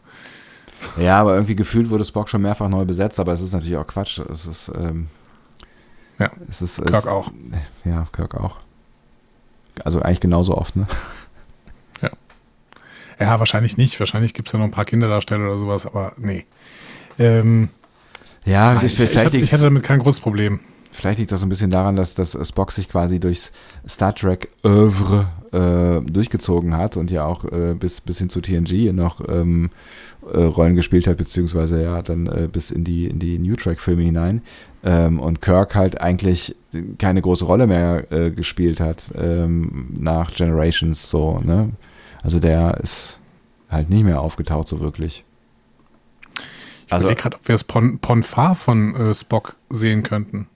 Ja, 0.97 1.17
aber 1.19 1.33
irgendwie 1.33 1.55
gefühlt 1.55 1.89
wurde 1.89 2.05
Spock 2.05 2.29
schon 2.29 2.43
mehrfach 2.43 2.69
neu 2.69 2.85
besetzt, 2.85 3.19
aber 3.19 3.33
es 3.33 3.41
ist 3.41 3.53
natürlich 3.53 3.77
auch 3.77 3.87
Quatsch. 3.87 4.19
Es 4.19 4.45
ist, 4.45 4.71
ähm, 4.79 5.07
Ja, 6.19 6.29
es 6.47 6.61
ist, 6.61 6.75
Kirk 6.77 6.93
es, 6.93 7.07
auch. 7.07 7.31
Ja, 7.85 8.05
Kirk 8.11 8.35
auch. 8.35 8.57
Also 9.83 9.99
eigentlich 10.01 10.19
genauso 10.19 10.55
oft, 10.55 10.75
ne? 10.75 10.87
Ja, 13.19 13.39
wahrscheinlich 13.39 13.77
nicht. 13.77 13.99
Wahrscheinlich 13.99 14.35
gibt 14.35 14.47
es 14.47 14.51
ja 14.53 14.59
noch 14.59 14.65
ein 14.65 14.71
paar 14.71 14.85
Kinderdarsteller 14.85 15.45
oder 15.45 15.57
sowas, 15.57 15.87
aber 15.87 16.13
nee. 16.17 16.45
Ähm, 17.17 17.69
Ja, 18.45 18.75
es 18.75 18.83
ist 18.83 18.93
ich, 18.93 18.99
ich, 19.05 19.09
vielleicht 19.09 19.25
hab- 19.25 19.33
ich 19.33 19.51
hätte 19.51 19.63
damit 19.63 19.81
kein 19.81 19.97
großes 19.97 20.21
Problem. 20.21 20.59
Vielleicht 20.97 21.19
liegt 21.19 21.31
auch 21.31 21.37
so 21.37 21.45
ein 21.45 21.49
bisschen 21.49 21.69
daran, 21.69 21.95
dass, 21.95 22.15
dass 22.15 22.35
Spock 22.47 22.71
sich 22.71 22.89
quasi 22.89 23.19
durchs 23.19 23.51
Star 23.87 24.15
Trek 24.15 24.49
Oeuvre 24.63 25.27
äh, 25.51 26.01
durchgezogen 26.11 26.75
hat 26.75 26.97
und 26.97 27.11
ja 27.11 27.23
auch 27.23 27.45
äh, 27.45 27.75
bis, 27.75 28.01
bis 28.01 28.17
hin 28.17 28.31
zu 28.31 28.41
TNG 28.41 28.91
noch 28.93 29.21
ähm, 29.29 29.69
äh, 30.33 30.41
Rollen 30.41 30.75
gespielt 30.75 31.05
hat, 31.05 31.17
beziehungsweise 31.17 31.83
ja 31.83 32.01
dann 32.01 32.25
äh, 32.25 32.49
bis 32.51 32.71
in 32.71 32.83
die, 32.83 33.05
in 33.05 33.19
die 33.19 33.37
New 33.37 33.55
Trek-Filme 33.55 34.01
hinein. 34.01 34.41
Ähm, 34.83 35.19
und 35.19 35.39
Kirk 35.39 35.75
halt 35.75 36.01
eigentlich 36.01 36.55
keine 36.97 37.21
große 37.21 37.45
Rolle 37.45 37.67
mehr 37.67 38.11
äh, 38.11 38.31
gespielt 38.31 38.79
hat 38.79 39.11
ähm, 39.15 39.89
nach 39.99 40.33
Generations 40.33 41.11
so, 41.11 41.39
ne? 41.43 41.73
Also 42.23 42.39
der 42.39 42.77
ist 42.81 43.19
halt 43.69 43.91
nicht 43.91 44.03
mehr 44.03 44.19
aufgetaucht 44.19 44.67
so 44.67 44.79
wirklich. 44.79 45.23
Ich 46.87 46.93
Also- 46.93 47.05
überlege 47.05 47.21
gerade, 47.21 47.37
ob 47.37 47.47
wir 47.47 47.53
das 47.53 47.63
Pon 47.65 47.99
Ponfar 47.99 48.55
von 48.55 48.95
äh, 48.95 49.13
Spock 49.13 49.57
sehen 49.69 50.01
könnten. 50.01 50.47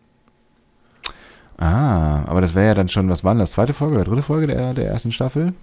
Ah, 1.61 2.23
aber 2.25 2.41
das 2.41 2.55
wäre 2.55 2.65
ja 2.65 2.73
dann 2.73 2.87
schon, 2.87 3.07
was 3.07 3.23
war 3.23 3.33
denn 3.33 3.39
das, 3.39 3.51
zweite 3.51 3.75
Folge 3.75 3.93
oder 3.93 4.03
dritte 4.03 4.23
Folge 4.23 4.47
der, 4.47 4.73
der 4.73 4.87
ersten 4.87 5.11
Staffel? 5.11 5.53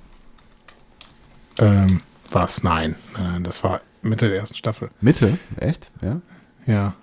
Ähm, 1.58 2.02
was? 2.30 2.62
Nein. 2.62 2.94
Nein, 3.14 3.42
das 3.42 3.64
war 3.64 3.80
Mitte 4.00 4.28
der 4.28 4.38
ersten 4.38 4.54
Staffel. 4.54 4.90
Mitte? 5.00 5.38
Echt? 5.56 5.90
Ja. 6.00 6.20
Ja. 6.66 6.94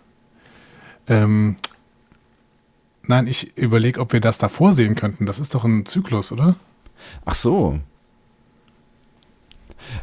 Ähm, 1.08 1.58
nein, 3.04 3.28
ich 3.28 3.58
überlege, 3.58 4.00
ob 4.00 4.14
wir 4.14 4.22
das 4.22 4.38
davor 4.38 4.72
sehen 4.72 4.96
könnten. 4.96 5.26
Das 5.26 5.40
ist 5.40 5.54
doch 5.56 5.66
ein 5.66 5.86
Zyklus, 5.86 6.32
oder? 6.32 6.56
Ach 7.26 7.36
so. 7.36 7.80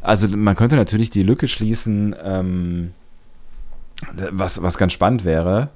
Also 0.02 0.28
man 0.36 0.54
könnte 0.54 0.76
natürlich 0.76 1.08
die 1.08 1.22
Lücke 1.22 1.48
schließen, 1.48 2.14
ähm, 2.22 2.92
was, 4.30 4.62
was 4.62 4.76
ganz 4.76 4.92
spannend 4.92 5.24
wäre, 5.24 5.70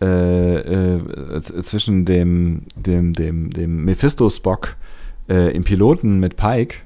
äh, 0.00 0.96
äh, 0.96 1.40
zwischen 1.40 2.04
dem, 2.04 2.62
dem, 2.76 3.12
dem, 3.14 3.50
dem 3.50 3.84
Mephisto-Spock 3.84 4.76
äh, 5.28 5.54
im 5.54 5.64
Piloten 5.64 6.18
mit 6.20 6.36
Pike 6.36 6.78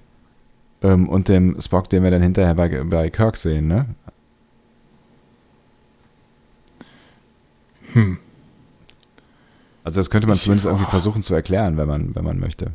ähm, 0.83 1.09
und 1.09 1.29
dem 1.29 1.61
Spock, 1.61 1.89
den 1.89 2.03
wir 2.05 2.11
dann 2.11 2.23
hinterher 2.23 2.55
bei, 2.55 2.69
bei 2.85 3.11
Kirk 3.11 3.37
sehen, 3.37 3.67
ne? 3.69 3.87
Hm. 7.93 8.19
Also 9.85 10.01
das 10.01 10.11
könnte 10.11 10.27
man 10.29 10.37
Ich- 10.37 10.43
zumindest 10.43 10.67
irgendwie 10.67 10.85
oh. 10.87 10.91
versuchen 10.91 11.23
zu 11.23 11.35
erklären, 11.35 11.77
wenn 11.77 11.89
man, 11.89 12.15
wenn 12.15 12.25
man 12.25 12.39
möchte. 12.39 12.73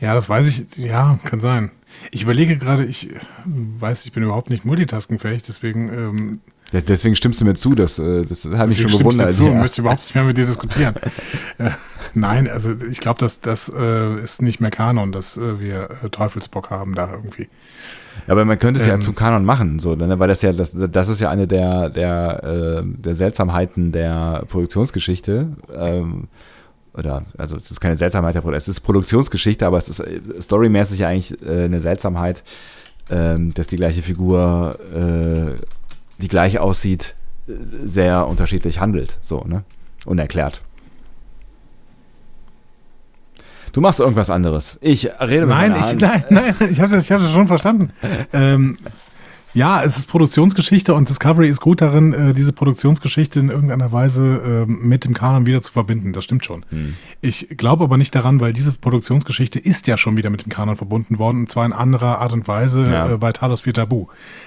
Ja, 0.00 0.14
das 0.14 0.28
weiß 0.28 0.46
ich. 0.48 0.76
Ja, 0.78 1.18
kann 1.24 1.40
sein. 1.40 1.70
Ich 2.10 2.22
überlege 2.22 2.56
gerade, 2.56 2.86
ich 2.86 3.10
weiß, 3.44 4.06
ich 4.06 4.12
bin 4.12 4.22
überhaupt 4.22 4.48
nicht 4.50 4.64
multitaskingfähig, 4.64 5.42
deswegen 5.42 5.88
ähm, 5.92 6.40
Deswegen 6.72 7.16
stimmst 7.16 7.40
du 7.40 7.44
mir 7.44 7.54
zu, 7.54 7.74
das, 7.74 7.98
äh, 7.98 8.24
das 8.24 8.44
hat 8.44 8.68
mich 8.68 8.80
schon 8.80 8.90
ich 8.90 8.98
gewundert. 8.98 9.34
zu 9.34 9.46
und 9.46 9.54
ja. 9.54 9.60
möchte 9.60 9.80
überhaupt 9.80 10.02
nicht 10.02 10.14
mehr 10.14 10.24
mit 10.24 10.38
dir 10.38 10.46
diskutieren. 10.46 10.94
äh, 11.58 11.70
nein, 12.14 12.48
also 12.48 12.72
ich 12.90 13.00
glaube, 13.00 13.18
das, 13.18 13.40
das 13.40 13.70
äh, 13.74 14.20
ist 14.20 14.40
nicht 14.42 14.60
mehr 14.60 14.70
Kanon, 14.70 15.10
dass 15.12 15.36
äh, 15.36 15.58
wir 15.58 15.88
äh, 16.04 16.08
Teufelsbock 16.10 16.70
haben 16.70 16.94
da 16.94 17.10
irgendwie. 17.10 17.48
Ja, 18.26 18.32
aber 18.32 18.44
man 18.44 18.58
könnte 18.58 18.80
es 18.80 18.86
ja 18.86 18.94
Ähm. 18.94 19.00
zum 19.00 19.14
Kanon 19.14 19.44
machen, 19.44 19.78
so, 19.78 19.94
ne? 19.96 20.18
weil 20.18 20.28
das 20.28 20.42
ja, 20.42 20.52
das, 20.52 20.72
das 20.74 21.08
ist 21.08 21.20
ja 21.20 21.30
eine 21.30 21.46
der, 21.46 21.90
der, 21.90 22.82
äh, 22.82 22.82
der 22.84 23.14
Seltsamheiten 23.16 23.92
der 23.92 24.44
Produktionsgeschichte. 24.48 25.48
Ähm, 25.74 26.28
oder, 26.92 27.24
also 27.38 27.56
es 27.56 27.70
ist 27.70 27.80
keine 27.80 27.96
Seltsamheit 27.96 28.36
es 28.36 28.68
ist 28.68 28.80
Produktionsgeschichte, 28.80 29.66
aber 29.66 29.78
es 29.78 29.88
ist 29.88 30.00
äh, 30.00 30.20
storymäßig 30.40 31.00
ja 31.00 31.08
eigentlich 31.08 31.40
äh, 31.42 31.64
eine 31.64 31.80
Seltsamheit, 31.80 32.42
ähm, 33.10 33.54
dass 33.54 33.68
die 33.68 33.76
gleiche 33.76 34.02
Figur, 34.02 34.78
äh, 34.94 35.54
die 36.20 36.28
gleich 36.28 36.58
aussieht, 36.58 37.14
sehr 37.46 38.26
unterschiedlich 38.28 38.80
handelt, 38.80 39.18
so, 39.20 39.44
ne? 39.46 39.64
Unerklärt. 40.04 40.62
Du 43.72 43.80
machst 43.80 44.00
irgendwas 44.00 44.30
anderes. 44.30 44.78
Ich 44.80 45.08
rede 45.20 45.46
mit 45.46 45.50
Nein, 45.50 45.76
ich, 45.78 45.96
nein, 45.96 46.24
nein, 46.30 46.54
ich 46.70 46.80
habe 46.80 46.90
das, 46.90 47.04
ich 47.04 47.12
hab 47.12 47.20
das 47.20 47.32
schon 47.32 47.46
verstanden. 47.46 47.92
ähm, 48.32 48.78
ja, 49.52 49.82
es 49.82 49.98
ist 49.98 50.06
Produktionsgeschichte 50.08 50.94
und 50.94 51.08
Discovery 51.08 51.48
ist 51.48 51.60
gut 51.60 51.80
darin, 51.80 52.12
äh, 52.12 52.34
diese 52.34 52.52
Produktionsgeschichte 52.52 53.40
in 53.40 53.48
irgendeiner 53.48 53.90
Weise 53.92 54.40
ähm, 54.68 54.80
mit 54.82 55.04
dem 55.04 55.14
Kanon 55.14 55.46
wieder 55.46 55.60
zu 55.62 55.72
verbinden. 55.72 56.12
Das 56.12 56.24
stimmt 56.24 56.44
schon. 56.44 56.64
Hm. 56.70 56.94
Ich 57.20 57.48
glaube 57.56 57.84
aber 57.84 57.96
nicht 57.96 58.14
daran, 58.14 58.40
weil 58.40 58.52
diese 58.52 58.72
Produktionsgeschichte 58.72 59.58
ist 59.58 59.86
ja 59.86 59.96
schon 59.96 60.16
wieder 60.16 60.30
mit 60.30 60.44
dem 60.44 60.50
Kanon 60.50 60.76
verbunden 60.76 61.18
worden 61.18 61.40
und 61.40 61.50
zwar 61.50 61.66
in 61.66 61.72
anderer 61.72 62.18
Art 62.20 62.32
und 62.32 62.46
Weise 62.48 62.84
Ja. 62.84 63.12
äh, 63.12 63.16
bei 63.16 63.32
Talos 63.32 63.62
4 63.62 63.74
Tabu. 63.74 64.06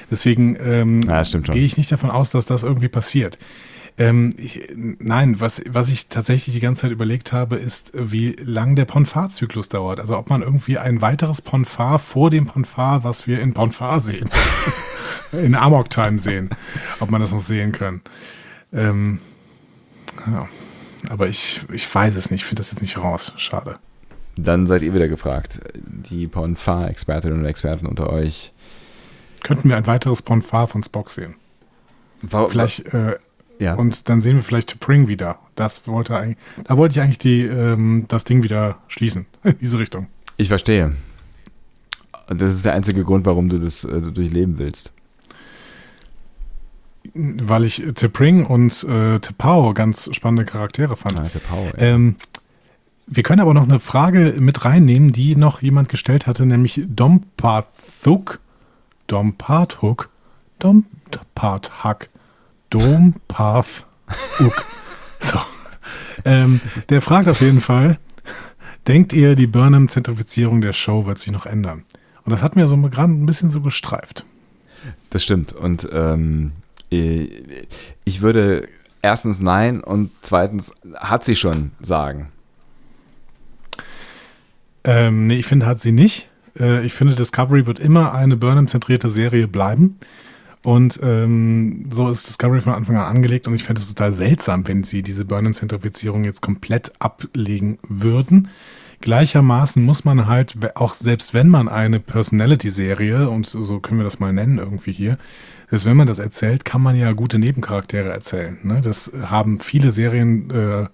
Deswegen 0.10 0.56
ähm, 0.64 1.02
Ja, 1.08 1.22
gehe 1.22 1.66
ich 1.66 1.78
nicht 1.78 1.92
davon 1.92 2.10
aus, 2.10 2.32
dass 2.32 2.46
das 2.46 2.64
irgendwie 2.64 2.88
passiert. 2.90 3.38
Ähm, 3.98 4.32
ich, 4.38 4.70
nein, 4.76 5.40
was, 5.40 5.62
was 5.70 5.90
ich 5.90 6.08
tatsächlich 6.08 6.56
die 6.56 6.60
ganze 6.62 6.82
Zeit 6.84 6.92
überlegt 6.92 7.32
habe, 7.32 7.58
ist, 7.58 7.92
wie 7.94 8.32
lang 8.42 8.76
der 8.76 8.86
Ponfar-Zyklus 8.86 9.70
dauert. 9.70 10.00
Also 10.00 10.18
ob 10.18 10.30
man 10.30 10.42
irgendwie 10.42 10.80
ein 10.80 11.02
weiteres 11.02 11.42
Ponfar 11.42 12.00
vor 12.00 12.32
dem 12.32 12.48
Ponfar, 12.48 13.04
was 13.04 13.28
wir 13.28 13.40
in 13.40 13.54
Ponfar 13.54 14.00
sehen, 14.00 14.30
in 15.32 15.54
Amok 15.54 15.92
Time 15.92 16.18
sehen, 16.18 16.50
ob 17.00 17.12
man 17.12 17.22
das 17.22 17.32
noch 17.34 17.40
sehen 17.40 17.72
kann. 17.72 18.02
Ähm, 18.72 19.20
ja. 20.26 20.48
Aber 21.10 21.28
ich, 21.28 21.62
ich 21.72 21.94
weiß 21.94 22.16
es 22.16 22.32
nicht, 22.32 22.42
ich 22.42 22.46
finde 22.46 22.62
das 22.62 22.72
jetzt 22.72 22.82
nicht 22.82 22.98
raus. 22.98 23.34
Schade. 23.38 23.76
Dann 24.38 24.66
seid 24.66 24.82
ihr 24.82 24.94
wieder 24.96 25.08
gefragt. 25.10 25.60
Die 25.76 26.26
Ponfar-Expertinnen 26.28 27.40
und 27.42 27.46
Experten 27.46 27.86
unter 27.86 28.10
euch. 28.10 28.52
Könnten 29.44 29.70
wir 29.70 29.78
ein 29.78 29.86
weiteres 29.86 30.22
Ponfar 30.24 30.68
von 30.68 30.82
Spock 30.82 31.12
sehen? 31.12 31.36
Wa- 32.24 32.48
Vielleicht, 32.50 32.92
äh, 32.94 33.18
ja. 33.60 33.76
und 33.76 34.10
dann 34.10 34.22
sehen 34.22 34.36
wir 34.36 34.44
vielleicht 34.44 34.74
T'Pring 34.74 35.08
wieder. 35.08 35.40
Das 35.56 35.88
wollte 35.88 36.36
da 36.64 36.78
wollte 36.78 36.94
ich 36.94 37.02
eigentlich 37.02 37.20
die, 37.20 37.44
ähm, 37.44 38.06
das 38.08 38.24
Ding 38.24 38.44
wieder 38.44 38.78
schließen. 38.88 39.26
In 39.44 39.58
diese 39.60 39.80
Richtung. 39.80 40.08
ich 40.38 40.48
verstehe. 40.48 40.94
Und 42.30 42.42
das 42.42 42.54
ist 42.54 42.66
der 42.66 42.74
einzige 42.74 43.04
Grund, 43.04 43.26
warum 43.26 43.50
du 43.50 43.60
das 43.60 43.84
äh, 43.84 44.02
durchleben 44.02 44.58
willst. 44.58 44.92
Weil 47.14 47.66
ich 47.66 47.82
T'Pring 47.82 48.46
und 48.46 48.84
äh, 48.84 49.18
T'Pau 49.18 49.74
ganz 49.74 50.10
spannende 50.14 50.46
Charaktere 50.46 50.96
fand. 50.96 51.20
Alter 51.20 51.40
Paul. 51.40 51.72
ey. 51.78 51.94
Ähm, 51.94 52.16
wir 53.06 53.24
können 53.24 53.42
aber 53.42 53.54
noch 53.54 53.64
eine 53.64 53.80
Frage 53.80 54.36
mit 54.40 54.64
reinnehmen, 54.64 55.12
die 55.12 55.36
noch 55.36 55.62
jemand 55.62 55.90
gestellt 55.90 56.26
hatte, 56.26 56.46
nämlich 56.46 56.82
Dompathuk. 56.88 58.40
Dompathuk. 59.08 60.10
Dompathuk. 62.74 63.86
Dompathuk. 64.38 64.66
So. 65.20 65.40
Ähm, 66.26 66.60
der 66.90 67.02
fragt 67.02 67.30
auf 67.30 67.40
jeden 67.40 67.62
Fall, 67.62 67.98
denkt 68.88 69.14
ihr, 69.14 69.36
die 69.36 69.48
Burnham-Zentrifizierung 69.48 70.60
der 70.60 70.74
Show 70.74 71.06
wird 71.06 71.18
sich 71.20 71.32
noch 71.32 71.46
ändern? 71.46 71.86
Und 72.26 72.32
das 72.32 72.42
hat 72.42 72.58
mir 72.58 72.68
so 72.68 72.76
gerade 72.76 73.14
ein 73.14 73.26
bisschen 73.26 73.48
so 73.48 73.62
gestreift. 73.62 74.26
Das 75.12 75.24
stimmt. 75.24 75.54
Und 75.54 75.88
ähm, 75.94 76.52
äh, 76.92 77.30
ich 78.04 78.22
würde 78.22 78.68
erstens 79.02 79.40
nein 79.40 79.82
und 79.82 80.12
zweitens 80.22 80.74
hat 80.96 81.24
sie 81.24 81.38
schon 81.38 81.72
sagen. 81.82 82.30
Ähm, 84.84 85.28
nee, 85.28 85.38
ich 85.38 85.46
finde, 85.46 85.66
hat 85.66 85.80
sie 85.80 85.94
nicht. 85.94 86.28
Äh, 86.60 86.86
ich 86.86 86.94
finde, 86.94 87.16
Discovery 87.16 87.66
wird 87.66 87.80
immer 87.80 88.14
eine 88.14 88.36
Burnham-zentrierte 88.36 89.10
Serie 89.10 89.48
bleiben. 89.48 90.00
Und 90.64 91.00
ähm, 91.04 91.86
so 91.92 92.10
ist 92.10 92.28
Discovery 92.28 92.62
von 92.62 92.74
Anfang 92.74 92.96
an 92.96 93.16
angelegt 93.16 93.48
und 93.48 93.54
ich 93.54 93.64
fände 93.64 93.82
es 93.82 93.90
total 93.90 94.14
seltsam, 94.14 94.66
wenn 94.68 94.84
sie 94.84 95.02
diese 95.02 95.26
Burnham-Zentrifizierung 95.26 96.24
jetzt 96.24 96.42
komplett 96.42 96.92
ablegen 97.00 97.80
würden. 97.88 98.48
Gleichermaßen 99.02 99.84
muss 99.84 100.06
man 100.06 100.28
halt, 100.28 100.56
auch 100.76 100.94
selbst 100.94 101.34
wenn 101.34 101.50
man 101.50 101.68
eine 101.68 102.00
Personality-Serie, 102.00 103.30
und 103.30 103.46
so 103.46 103.82
können 103.82 104.00
wir 104.00 104.06
das 104.06 104.22
mal 104.22 104.32
nennen 104.32 104.60
irgendwie 104.60 104.94
hier, 104.94 105.18
selbst 105.70 105.86
wenn 105.86 105.98
man 105.98 106.08
das 106.08 106.20
erzählt, 106.20 106.64
kann 106.64 106.82
man 106.82 106.96
ja 106.96 107.12
gute 107.12 107.40
Nebencharaktere 107.40 108.10
erzählen. 108.10 108.58
Ne? 108.64 108.80
Das 108.82 109.12
haben 109.22 109.60
viele 109.60 109.92
Serien 109.92 110.50
äh, 110.52 110.88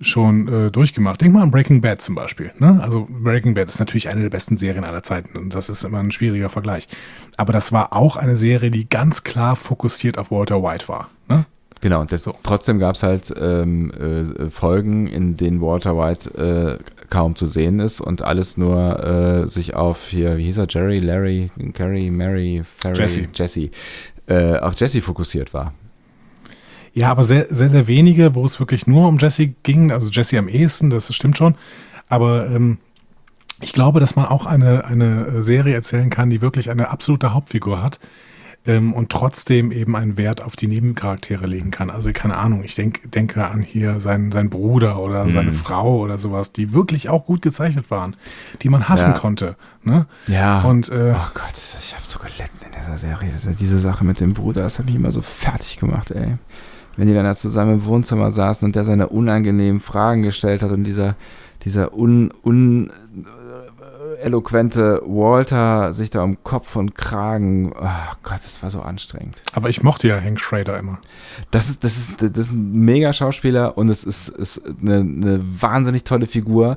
schon 0.00 0.48
äh, 0.48 0.70
durchgemacht. 0.70 1.20
Denk 1.20 1.34
mal 1.34 1.42
an 1.42 1.50
Breaking 1.50 1.80
Bad 1.80 2.00
zum 2.00 2.14
Beispiel. 2.14 2.52
Ne? 2.58 2.80
Also 2.82 3.06
Breaking 3.08 3.54
Bad 3.54 3.68
ist 3.68 3.78
natürlich 3.78 4.08
eine 4.08 4.22
der 4.22 4.30
besten 4.30 4.56
Serien 4.56 4.84
aller 4.84 5.02
Zeiten 5.02 5.36
und 5.36 5.54
das 5.54 5.68
ist 5.68 5.84
immer 5.84 5.98
ein 5.98 6.12
schwieriger 6.12 6.48
Vergleich. 6.48 6.88
Aber 7.36 7.52
das 7.52 7.72
war 7.72 7.92
auch 7.92 8.16
eine 8.16 8.36
Serie, 8.36 8.70
die 8.70 8.88
ganz 8.88 9.24
klar 9.24 9.56
fokussiert 9.56 10.18
auf 10.18 10.30
Walter 10.30 10.62
White 10.62 10.88
war. 10.88 11.10
Ne? 11.28 11.44
Genau, 11.80 12.00
und 12.00 12.12
das, 12.12 12.24
so. 12.24 12.34
trotzdem 12.42 12.78
gab 12.78 12.94
es 12.94 13.02
halt 13.02 13.32
ähm, 13.38 13.90
äh, 13.92 14.50
Folgen, 14.50 15.06
in 15.06 15.36
denen 15.36 15.62
Walter 15.62 15.96
White 15.96 16.78
äh, 16.80 17.06
kaum 17.08 17.36
zu 17.36 17.46
sehen 17.46 17.80
ist 17.80 18.00
und 18.00 18.22
alles 18.22 18.56
nur 18.56 19.04
äh, 19.44 19.48
sich 19.48 19.74
auf 19.74 20.08
hier, 20.08 20.36
wie 20.36 20.44
hieß 20.44 20.58
er, 20.58 20.66
Jerry, 20.68 20.98
Larry, 20.98 21.50
Carrie, 21.72 22.10
Mary, 22.10 22.62
Ferry, 22.76 22.98
Jesse, 22.98 23.28
Jesse 23.32 23.70
äh, 24.26 24.58
auf 24.58 24.78
Jesse 24.78 25.00
fokussiert 25.00 25.54
war. 25.54 25.72
Ja, 26.92 27.10
aber 27.10 27.24
sehr, 27.24 27.46
sehr, 27.50 27.68
sehr 27.68 27.86
wenige, 27.86 28.34
wo 28.34 28.44
es 28.44 28.58
wirklich 28.58 28.86
nur 28.86 29.08
um 29.08 29.18
Jesse 29.18 29.48
ging. 29.62 29.92
Also 29.92 30.08
Jesse 30.10 30.38
am 30.38 30.48
ehesten, 30.48 30.90
das 30.90 31.14
stimmt 31.14 31.38
schon. 31.38 31.54
Aber 32.08 32.46
ähm, 32.48 32.78
ich 33.60 33.72
glaube, 33.72 34.00
dass 34.00 34.16
man 34.16 34.26
auch 34.26 34.46
eine, 34.46 34.84
eine 34.84 35.42
Serie 35.42 35.74
erzählen 35.74 36.10
kann, 36.10 36.30
die 36.30 36.40
wirklich 36.40 36.70
eine 36.70 36.90
absolute 36.90 37.32
Hauptfigur 37.32 37.82
hat 37.82 38.00
ähm, 38.66 38.92
und 38.92 39.10
trotzdem 39.10 39.70
eben 39.70 39.94
einen 39.94 40.16
Wert 40.16 40.42
auf 40.42 40.56
die 40.56 40.66
Nebencharaktere 40.66 41.46
legen 41.46 41.70
kann. 41.70 41.90
Also 41.90 42.10
keine 42.12 42.36
Ahnung, 42.36 42.64
ich 42.64 42.74
denk, 42.74 43.12
denke 43.12 43.46
an 43.46 43.62
hier 43.62 44.00
seinen, 44.00 44.32
seinen 44.32 44.50
Bruder 44.50 44.98
oder 44.98 45.24
mhm. 45.24 45.30
seine 45.30 45.52
Frau 45.52 45.98
oder 45.98 46.18
sowas, 46.18 46.52
die 46.52 46.72
wirklich 46.72 47.08
auch 47.08 47.26
gut 47.26 47.42
gezeichnet 47.42 47.90
waren, 47.90 48.16
die 48.62 48.68
man 48.68 48.88
hassen 48.88 49.12
ja. 49.12 49.18
konnte. 49.18 49.56
Ne? 49.84 50.06
Ja. 50.26 50.62
Und 50.62 50.88
äh, 50.88 51.14
oh 51.14 51.30
Gott, 51.34 51.54
ich 51.54 51.94
habe 51.94 52.04
so 52.04 52.18
gelitten 52.18 52.64
in 52.66 52.72
dieser 52.76 52.98
Serie. 52.98 53.32
Diese 53.58 53.78
Sache 53.78 54.04
mit 54.04 54.18
dem 54.18 54.34
Bruder, 54.34 54.62
das 54.62 54.78
hat 54.78 54.86
mich 54.86 54.96
immer 54.96 55.12
so 55.12 55.22
fertig 55.22 55.78
gemacht, 55.78 56.10
ey 56.10 56.36
wenn 56.96 57.08
die 57.08 57.14
dann 57.14 57.24
da 57.24 57.34
zusammen 57.34 57.74
im 57.74 57.84
Wohnzimmer 57.86 58.30
saßen 58.30 58.66
und 58.66 58.76
der 58.76 58.84
seine 58.84 59.08
unangenehmen 59.08 59.80
Fragen 59.80 60.22
gestellt 60.22 60.62
hat 60.62 60.70
und 60.70 60.84
dieser, 60.84 61.16
dieser 61.64 61.94
un, 61.94 62.32
un 62.44 62.90
äh, 62.90 64.22
eloquente 64.22 65.00
Walter 65.04 65.94
sich 65.94 66.10
da 66.10 66.22
um 66.22 66.42
Kopf 66.42 66.76
und 66.76 66.94
Kragen, 66.94 67.72
oh 67.72 68.16
Gott, 68.22 68.40
das 68.44 68.62
war 68.62 68.70
so 68.70 68.80
anstrengend. 68.80 69.42
Aber 69.52 69.68
ich 69.68 69.82
mochte 69.82 70.08
ja 70.08 70.20
Hank 70.20 70.40
Schrader 70.40 70.78
immer. 70.78 70.98
Das 71.50 71.68
ist, 71.68 71.84
das 71.84 71.96
ist, 71.96 72.10
das 72.18 72.46
ist 72.46 72.52
ein 72.52 72.72
mega 72.72 73.12
Schauspieler 73.12 73.78
und 73.78 73.88
es 73.88 74.04
ist, 74.04 74.28
ist 74.28 74.60
eine, 74.80 75.00
eine 75.00 75.40
wahnsinnig 75.42 76.04
tolle 76.04 76.26
Figur 76.26 76.76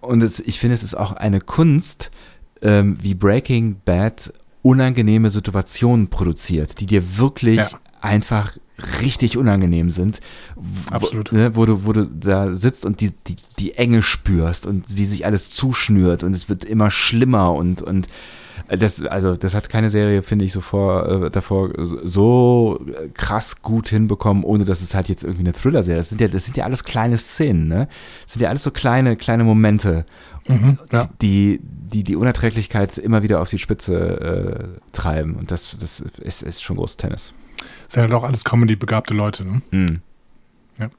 und 0.00 0.22
es, 0.22 0.40
ich 0.40 0.60
finde, 0.60 0.74
es 0.74 0.82
ist 0.82 0.94
auch 0.94 1.12
eine 1.12 1.40
Kunst, 1.40 2.10
ähm, 2.62 2.96
wie 3.00 3.14
Breaking 3.14 3.80
Bad 3.84 4.32
unangenehme 4.62 5.30
Situationen 5.30 6.08
produziert, 6.08 6.80
die 6.80 6.86
dir 6.86 7.18
wirklich 7.18 7.58
ja. 7.58 7.68
einfach 8.00 8.56
richtig 9.02 9.36
unangenehm 9.36 9.90
sind. 9.90 10.20
Absolut. 10.90 11.32
Wo, 11.32 11.36
ne, 11.36 11.56
wo, 11.56 11.64
du, 11.64 11.84
wo 11.84 11.92
du 11.92 12.06
da 12.06 12.52
sitzt 12.52 12.84
und 12.84 13.00
die, 13.00 13.12
die, 13.26 13.36
die 13.58 13.74
Enge 13.74 14.02
spürst 14.02 14.66
und 14.66 14.96
wie 14.96 15.04
sich 15.04 15.26
alles 15.26 15.50
zuschnürt 15.50 16.22
und 16.22 16.34
es 16.34 16.48
wird 16.48 16.64
immer 16.64 16.90
schlimmer 16.90 17.52
und, 17.52 17.82
und 17.82 18.08
das, 18.68 19.02
also 19.02 19.36
das 19.36 19.54
hat 19.54 19.68
keine 19.68 19.88
Serie, 19.88 20.22
finde 20.22 20.44
ich, 20.44 20.52
so 20.52 20.60
vor, 20.60 21.24
äh, 21.24 21.30
davor 21.30 21.70
so 21.76 22.84
krass 23.14 23.62
gut 23.62 23.88
hinbekommen, 23.88 24.44
ohne 24.44 24.64
dass 24.64 24.82
es 24.82 24.94
halt 24.94 25.08
jetzt 25.08 25.24
irgendwie 25.24 25.42
eine 25.42 25.52
Thriller-Serie 25.52 26.00
ist. 26.00 26.06
Das 26.06 26.10
sind 26.10 26.20
ja, 26.20 26.28
das 26.28 26.44
sind 26.44 26.56
ja 26.56 26.64
alles 26.64 26.84
kleine 26.84 27.16
Szenen, 27.16 27.68
ne? 27.68 27.88
Das 28.24 28.34
sind 28.34 28.42
ja 28.42 28.48
alles 28.48 28.64
so 28.64 28.70
kleine, 28.70 29.16
kleine 29.16 29.44
Momente, 29.44 30.04
mhm, 30.48 30.78
ja. 30.92 31.08
die, 31.22 31.60
die 31.62 32.04
die 32.04 32.16
Unerträglichkeit 32.16 32.98
immer 32.98 33.22
wieder 33.22 33.40
auf 33.40 33.50
die 33.50 33.58
Spitze 33.58 34.76
äh, 34.76 34.80
treiben. 34.92 35.36
Und 35.36 35.50
das, 35.50 35.78
das 35.78 36.00
ist, 36.00 36.42
ist 36.42 36.62
schon 36.62 36.76
großes 36.76 36.96
Tennis 36.96 37.32
sind 37.88 38.02
halt 38.02 38.12
auch 38.12 38.24
alles 38.24 38.44
Comedy-begabte 38.44 39.14
Leute, 39.14 39.44
ne? 39.44 39.62
Mhm. 39.70 40.00
Ja. 40.78 40.90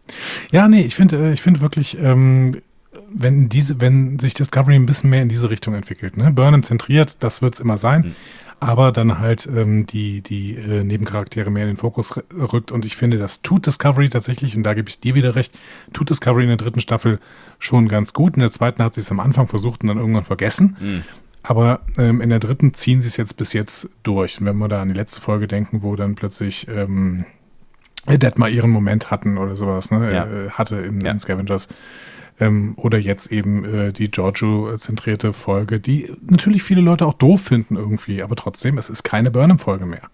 ja, 0.51 0.67
nee, 0.67 0.81
ich 0.81 0.95
finde, 0.95 1.17
äh, 1.17 1.33
ich 1.33 1.41
finde 1.41 1.62
wirklich, 1.62 1.97
ähm, 1.97 2.62
wenn 3.12 3.49
diese, 3.49 3.81
wenn 3.81 4.19
sich 4.19 4.33
Discovery 4.33 4.75
ein 4.75 4.85
bisschen 4.85 5.09
mehr 5.09 5.21
in 5.21 5.29
diese 5.29 5.49
Richtung 5.49 5.73
entwickelt, 5.73 6.17
ne? 6.17 6.31
Burnham 6.31 6.63
zentriert, 6.63 7.23
das 7.23 7.41
wird 7.41 7.55
es 7.55 7.59
immer 7.59 7.77
sein. 7.77 8.01
Mhm. 8.01 8.15
Aber 8.62 8.91
dann 8.91 9.19
halt 9.19 9.47
ähm, 9.47 9.88
die, 9.88 10.21
die 10.21 10.55
äh, 10.55 10.83
Nebencharaktere 10.83 11.49
mehr 11.49 11.63
in 11.63 11.69
den 11.69 11.77
Fokus 11.77 12.17
rückt. 12.33 12.73
Und 12.73 12.83
ich 12.83 12.97
finde, 12.97 13.17
das 13.17 13.41
tut 13.41 13.65
Discovery 13.65 14.09
tatsächlich, 14.09 14.57
und 14.57 14.63
da 14.63 14.73
gebe 14.73 14.89
ich 14.89 14.99
dir 14.99 15.15
wieder 15.15 15.35
recht, 15.35 15.57
tut 15.93 16.09
Discovery 16.09 16.43
in 16.43 16.49
der 16.49 16.57
dritten 16.57 16.81
Staffel 16.81 17.19
schon 17.57 17.88
ganz 17.88 18.12
gut. 18.12 18.35
In 18.35 18.41
der 18.41 18.51
zweiten 18.51 18.83
hat 18.83 18.95
sie 18.95 19.01
es 19.01 19.12
am 19.12 19.21
Anfang 19.21 19.47
versucht 19.47 19.81
und 19.81 19.88
dann 19.88 19.97
irgendwann 19.97 20.25
vergessen. 20.25 20.75
Mhm. 20.79 21.03
Aber 21.41 21.79
ähm, 21.97 22.19
in 22.19 22.29
der 22.29 22.39
dritten 22.39 22.73
ziehen 22.73 23.01
sie 23.01 23.07
es 23.07 23.15
jetzt 23.15 23.38
bis 23.38 23.53
jetzt 23.53 23.89
durch. 24.03 24.41
Und 24.41 24.45
wenn 24.45 24.57
wir 24.57 24.67
da 24.67 24.81
an 24.81 24.89
die 24.89 24.93
letzte 24.93 25.21
Folge 25.21 25.47
denken, 25.47 25.81
wo 25.81 25.95
dann 25.95 26.15
plötzlich 26.15 26.67
ähm, 26.67 27.25
Detmar 28.07 28.49
ihren 28.49 28.71
Moment 28.71 29.09
hatten 29.09 29.38
oder 29.38 29.55
sowas, 29.55 29.89
ne, 29.91 30.13
ja. 30.13 30.25
äh, 30.25 30.49
hatte 30.51 30.77
in, 30.77 31.01
ja. 31.01 31.12
in 31.12 31.19
Scavengers. 31.19 31.69
Ähm, 32.39 32.73
oder 32.78 32.97
jetzt 32.97 33.32
eben 33.32 33.65
äh, 33.65 33.91
die 33.91 34.10
Giorgio-zentrierte 34.10 35.34
Folge, 35.34 35.80
die 35.80 36.12
natürlich 36.21 36.63
viele 36.63 36.82
Leute 36.82 37.06
auch 37.06 37.15
doof 37.15 37.41
finden 37.41 37.75
irgendwie, 37.75 38.23
aber 38.23 38.36
trotzdem, 38.36 38.78
es 38.78 38.89
ist 38.89 39.04
keine 39.04 39.30
Burnham-Folge 39.30 39.86
mehr. 39.86 40.10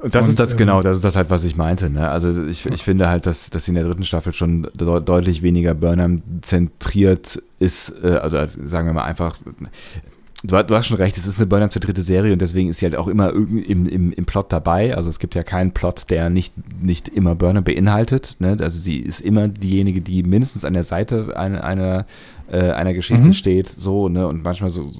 Und 0.00 0.14
das 0.14 0.24
und, 0.24 0.30
ist 0.30 0.40
das 0.40 0.52
ähm, 0.52 0.58
genau, 0.58 0.82
das 0.82 0.96
ist 0.96 1.04
das 1.04 1.16
halt, 1.16 1.30
was 1.30 1.44
ich 1.44 1.56
meinte. 1.56 1.90
Ne? 1.90 2.08
Also 2.08 2.46
ich, 2.46 2.66
ich 2.66 2.82
finde 2.82 3.08
halt, 3.08 3.26
dass, 3.26 3.50
dass 3.50 3.64
sie 3.64 3.72
in 3.72 3.76
der 3.76 3.84
dritten 3.84 4.04
Staffel 4.04 4.32
schon 4.32 4.68
de 4.74 5.00
deutlich 5.00 5.42
weniger 5.42 5.74
Burnham 5.74 6.22
zentriert 6.42 7.42
ist, 7.58 7.92
äh, 8.02 8.08
also 8.08 8.38
sagen 8.64 8.88
wir 8.88 8.94
mal 8.94 9.04
einfach 9.04 9.38
Du, 10.44 10.62
du, 10.62 10.76
hast 10.76 10.86
schon 10.86 10.98
recht, 10.98 11.16
es 11.16 11.26
ist 11.26 11.38
eine 11.38 11.46
Burnham-zentrierte 11.46 12.02
Serie 12.02 12.32
und 12.32 12.40
deswegen 12.40 12.68
ist 12.68 12.78
sie 12.78 12.86
halt 12.86 12.94
auch 12.94 13.08
immer 13.08 13.32
im, 13.32 13.88
im, 13.88 14.12
im 14.12 14.24
Plot 14.24 14.52
dabei. 14.52 14.96
Also 14.96 15.10
es 15.10 15.18
gibt 15.18 15.34
ja 15.34 15.42
keinen 15.42 15.72
Plot, 15.72 16.10
der 16.10 16.30
nicht, 16.30 16.54
nicht 16.80 17.08
immer 17.08 17.34
Burnham 17.34 17.64
beinhaltet. 17.64 18.36
Ne? 18.38 18.56
Also 18.60 18.78
sie 18.78 18.98
ist 18.98 19.20
immer 19.20 19.48
diejenige, 19.48 20.00
die 20.00 20.22
mindestens 20.22 20.64
an 20.64 20.74
der 20.74 20.84
Seite 20.84 21.36
einer, 21.36 21.64
einer, 21.64 22.06
äh, 22.52 22.70
einer 22.70 22.94
Geschichte 22.94 23.28
mhm. 23.28 23.32
steht, 23.32 23.68
so, 23.68 24.08
ne? 24.08 24.28
Und 24.28 24.44
manchmal 24.44 24.70
so 24.70 24.92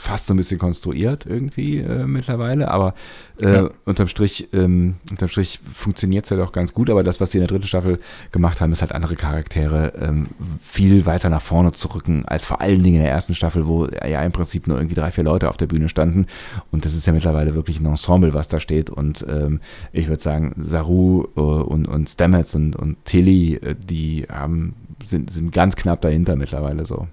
fast 0.00 0.28
so 0.28 0.34
ein 0.34 0.38
bisschen 0.38 0.58
konstruiert 0.58 1.26
irgendwie 1.26 1.78
äh, 1.78 2.06
mittlerweile, 2.06 2.70
aber 2.70 2.94
äh, 3.38 3.52
ja. 3.52 3.70
unterm 3.84 4.08
Strich, 4.08 4.48
ähm, 4.54 4.96
unterm 5.10 5.28
Strich 5.28 5.60
funktioniert 5.72 6.24
es 6.24 6.30
halt 6.30 6.40
auch 6.40 6.52
ganz 6.52 6.72
gut, 6.72 6.88
aber 6.88 7.04
das, 7.04 7.20
was 7.20 7.32
sie 7.32 7.38
in 7.38 7.42
der 7.42 7.48
dritten 7.48 7.66
Staffel 7.66 7.98
gemacht 8.32 8.62
haben, 8.62 8.72
ist 8.72 8.80
halt 8.80 8.92
andere 8.92 9.14
Charaktere 9.14 9.92
ähm, 10.00 10.28
viel 10.62 11.04
weiter 11.04 11.28
nach 11.28 11.42
vorne 11.42 11.72
zu 11.72 11.88
rücken, 11.88 12.24
als 12.26 12.46
vor 12.46 12.62
allen 12.62 12.82
Dingen 12.82 12.96
in 12.96 13.02
der 13.02 13.10
ersten 13.10 13.34
Staffel, 13.34 13.66
wo 13.66 13.86
ja 13.86 14.22
im 14.22 14.32
Prinzip 14.32 14.66
nur 14.66 14.78
irgendwie 14.78 14.94
drei, 14.94 15.10
vier 15.10 15.24
Leute 15.24 15.50
auf 15.50 15.58
der 15.58 15.66
Bühne 15.66 15.90
standen 15.90 16.26
und 16.70 16.86
das 16.86 16.94
ist 16.94 17.06
ja 17.06 17.12
mittlerweile 17.12 17.54
wirklich 17.54 17.78
ein 17.78 17.86
Ensemble, 17.86 18.32
was 18.32 18.48
da 18.48 18.58
steht 18.58 18.88
und 18.88 19.26
ähm, 19.28 19.60
ich 19.92 20.08
würde 20.08 20.22
sagen, 20.22 20.54
Saru 20.56 21.26
äh, 21.36 21.40
und, 21.40 21.86
und 21.86 22.08
Stamets 22.08 22.54
und, 22.54 22.74
und 22.74 23.04
Tilly, 23.04 23.56
äh, 23.56 23.74
die 23.74 24.26
haben, 24.30 24.74
sind, 25.04 25.30
sind 25.30 25.52
ganz 25.52 25.76
knapp 25.76 26.00
dahinter 26.00 26.36
mittlerweile 26.36 26.86
so. 26.86 27.06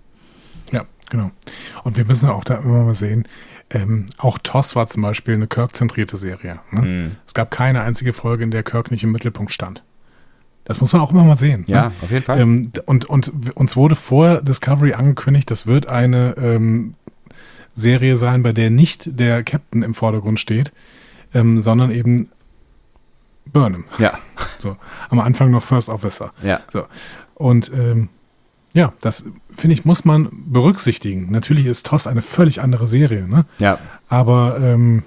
Genau. 1.10 1.32
Und 1.84 1.98
wir 1.98 2.06
müssen 2.06 2.30
auch 2.30 2.44
da 2.44 2.56
immer 2.56 2.84
mal 2.84 2.96
sehen, 2.96 3.28
ähm, 3.70 4.06
auch 4.18 4.38
TOS 4.38 4.76
war 4.76 4.88
zum 4.88 5.02
Beispiel 5.04 5.34
eine 5.34 5.48
Kirk-zentrierte 5.48 6.18
Serie. 6.18 6.60
Ne? 6.72 6.82
Mhm. 6.82 7.16
Es 7.26 7.34
gab 7.34 7.52
keine 7.52 7.82
einzige 7.82 8.14
Folge, 8.14 8.44
in 8.44 8.52
der 8.52 8.64
Kirk 8.64 8.92
nicht 8.92 9.04
im 9.04 9.12
Mittelpunkt 9.12 9.52
stand. 9.52 9.84
Das 10.64 10.82
muss 10.82 10.94
man 10.94 11.02
auch 11.02 11.12
immer 11.12 11.24
mal 11.24 11.38
sehen. 11.38 11.62
Ne? 11.68 11.74
Ja, 11.74 11.82
ne? 11.90 11.92
auf 12.02 12.12
jeden 12.12 12.26
Fall. 12.26 12.40
Ähm, 12.40 12.72
und, 12.86 13.06
und 13.06 13.32
uns 13.56 13.76
wurde 13.76 13.96
vor 13.96 14.42
Discovery 14.42 14.94
angekündigt, 14.94 15.52
das 15.52 15.66
wird 15.66 15.88
eine 15.88 16.36
ähm, 16.38 16.94
Serie 17.74 18.18
sein, 18.18 18.44
bei 18.44 18.54
der 18.54 18.70
nicht 18.70 19.20
der 19.20 19.44
Captain 19.44 19.84
im 19.84 19.94
Vordergrund 19.94 20.40
steht, 20.40 20.72
ähm, 21.34 21.62
sondern 21.62 21.92
eben 21.92 22.30
Burnham. 23.46 23.86
Ja. 23.98 24.18
So, 24.60 24.76
am 25.10 25.20
Anfang 25.20 25.52
noch 25.52 25.64
First 25.64 25.88
Officer. 25.88 26.34
Ja. 26.42 26.62
So. 26.74 26.86
Und 27.36 27.72
ähm, 27.72 28.10
ja, 28.78 28.94
das 29.02 29.26
finde 29.56 29.74
ich, 29.74 29.86
muss 29.86 30.06
man 30.06 30.30
berücksichtigen. 30.32 31.32
Natürlich 31.32 31.66
ist 31.66 31.88
TOS 31.88 32.06
eine 32.06 32.22
völlig 32.22 32.62
andere 32.62 32.86
Serie, 32.86 33.28
ne? 33.28 33.46
Ja. 33.58 33.80
Aber 34.08 34.60
ähm, 34.62 35.02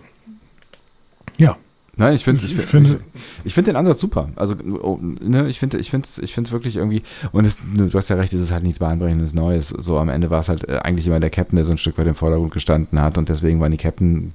ja. 1.39 1.57
Nein, 1.95 2.15
ich, 2.15 2.25
find, 2.25 2.43
ich, 2.43 2.59
ich 2.59 2.65
finde, 2.65 2.99
ich, 3.45 3.47
ich 3.47 3.55
finde 3.55 3.71
den 3.71 3.77
Ansatz 3.77 4.01
super. 4.01 4.31
Also, 4.35 4.57
oh, 4.83 4.99
ne, 5.01 5.47
ich 5.47 5.61
finde, 5.61 5.79
ich 5.79 5.89
finde, 5.89 6.09
ich 6.21 6.35
finde 6.35 6.51
wirklich 6.51 6.79
irgendwie, 6.79 7.03
und 7.31 7.45
es, 7.45 7.59
du 7.63 7.93
hast 7.93 8.09
ja 8.09 8.17
recht, 8.17 8.33
es 8.33 8.41
ist 8.41 8.51
halt 8.51 8.65
nichts 8.65 8.81
bahnbrechendes 8.81 9.35
Neues. 9.35 9.69
So 9.69 9.99
am 9.99 10.09
Ende 10.09 10.31
war 10.31 10.41
es 10.41 10.49
halt 10.49 10.69
äh, 10.69 10.79
eigentlich 10.79 11.07
immer 11.07 11.21
der 11.21 11.31
Captain, 11.31 11.55
der 11.55 11.65
so 11.65 11.71
ein 11.71 11.79
Stück 11.79 11.97
weit 11.97 12.09
im 12.09 12.17
Vordergrund 12.17 12.53
gestanden 12.53 13.01
hat 13.01 13.19
und 13.19 13.29
deswegen 13.29 13.61
waren 13.61 13.71
die 13.71 13.77
Captain 13.77 14.35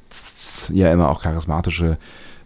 ja 0.72 0.94
immer 0.94 1.10
auch 1.10 1.22
charismatische 1.22 1.98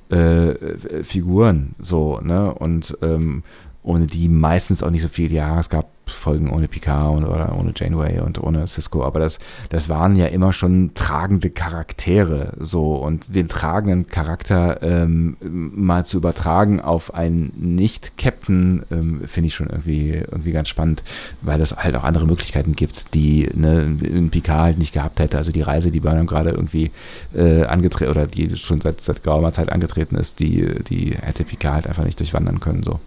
äh, 0.10 1.04
Figuren, 1.04 1.75
so, 1.78 2.19
ne? 2.19 2.52
Und 2.52 2.97
ähm, 3.04 3.43
ohne 3.84 4.08
die 4.08 4.28
meistens 4.28 4.82
auch 4.82 4.89
nicht 4.89 5.04
so 5.04 5.08
viel. 5.08 5.32
Ja, 5.32 5.60
es 5.60 5.69
gab 5.69 5.88
Folgen 6.11 6.51
ohne 6.51 6.67
Picard 6.67 7.23
oder 7.23 7.55
ohne 7.57 7.73
Janeway 7.75 8.19
und 8.19 8.41
ohne 8.41 8.67
Cisco, 8.67 9.03
aber 9.03 9.19
das, 9.19 9.39
das 9.69 9.89
waren 9.89 10.15
ja 10.15 10.27
immer 10.27 10.53
schon 10.53 10.91
tragende 10.93 11.49
Charaktere 11.49 12.53
so 12.59 12.95
und 12.95 13.35
den 13.35 13.47
tragenden 13.47 14.07
Charakter 14.07 14.81
ähm, 14.81 15.37
mal 15.41 16.05
zu 16.05 16.17
übertragen 16.17 16.81
auf 16.81 17.13
einen 17.13 17.53
Nicht-Captain 17.57 18.83
ähm, 18.91 19.21
finde 19.25 19.47
ich 19.47 19.55
schon 19.55 19.67
irgendwie, 19.67 20.13
irgendwie 20.13 20.51
ganz 20.51 20.69
spannend, 20.69 21.03
weil 21.41 21.61
es 21.61 21.75
halt 21.75 21.95
auch 21.95 22.03
andere 22.03 22.25
Möglichkeiten 22.25 22.73
gibt, 22.73 23.13
die 23.13 23.49
ne, 23.53 23.97
in 24.01 24.29
Picard 24.29 24.59
halt 24.59 24.77
nicht 24.77 24.93
gehabt 24.93 25.19
hätte. 25.19 25.37
Also 25.37 25.51
die 25.51 25.61
Reise, 25.61 25.91
die 25.91 25.99
Burnham 25.99 26.27
gerade 26.27 26.51
irgendwie 26.51 26.91
äh, 27.35 27.63
angetreten 27.63 28.11
oder 28.11 28.27
die 28.27 28.55
schon 28.55 28.81
seit, 28.81 29.01
seit 29.01 29.23
geraumer 29.23 29.51
Zeit 29.51 29.71
angetreten 29.71 30.15
ist, 30.15 30.39
die, 30.39 30.83
die 30.83 31.15
hätte 31.15 31.43
Picard 31.43 31.73
halt 31.75 31.87
einfach 31.87 32.05
nicht 32.05 32.19
durchwandern 32.19 32.59
können 32.59 32.83
so. 32.83 32.99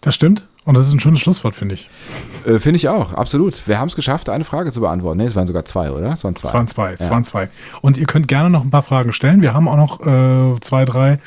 Das 0.00 0.14
stimmt. 0.14 0.46
Und 0.64 0.74
das 0.74 0.86
ist 0.86 0.92
ein 0.92 1.00
schönes 1.00 1.20
Schlusswort, 1.20 1.54
finde 1.54 1.74
ich. 1.74 1.90
Äh, 2.46 2.58
finde 2.58 2.76
ich 2.76 2.88
auch, 2.88 3.14
absolut. 3.14 3.66
Wir 3.66 3.78
haben 3.78 3.88
es 3.88 3.96
geschafft, 3.96 4.28
eine 4.28 4.44
Frage 4.44 4.70
zu 4.70 4.80
beantworten. 4.80 5.18
Ne, 5.18 5.24
es 5.24 5.34
waren 5.34 5.46
sogar 5.46 5.64
zwei, 5.64 5.90
oder? 5.90 6.12
Es 6.12 6.22
waren 6.22 6.36
zwei. 6.36 6.48
Es 6.48 6.54
waren 6.54 6.68
zwei, 6.68 6.92
es 6.92 7.00
ja. 7.00 7.10
waren 7.10 7.24
zwei. 7.24 7.48
Und 7.80 7.96
ihr 7.96 8.06
könnt 8.06 8.28
gerne 8.28 8.50
noch 8.50 8.62
ein 8.62 8.70
paar 8.70 8.82
Fragen 8.82 9.12
stellen. 9.12 9.40
Wir 9.40 9.54
haben 9.54 9.68
auch 9.68 9.76
noch 9.76 10.00
äh, 10.00 10.60
zwei, 10.60 10.84
drei. 10.84 11.18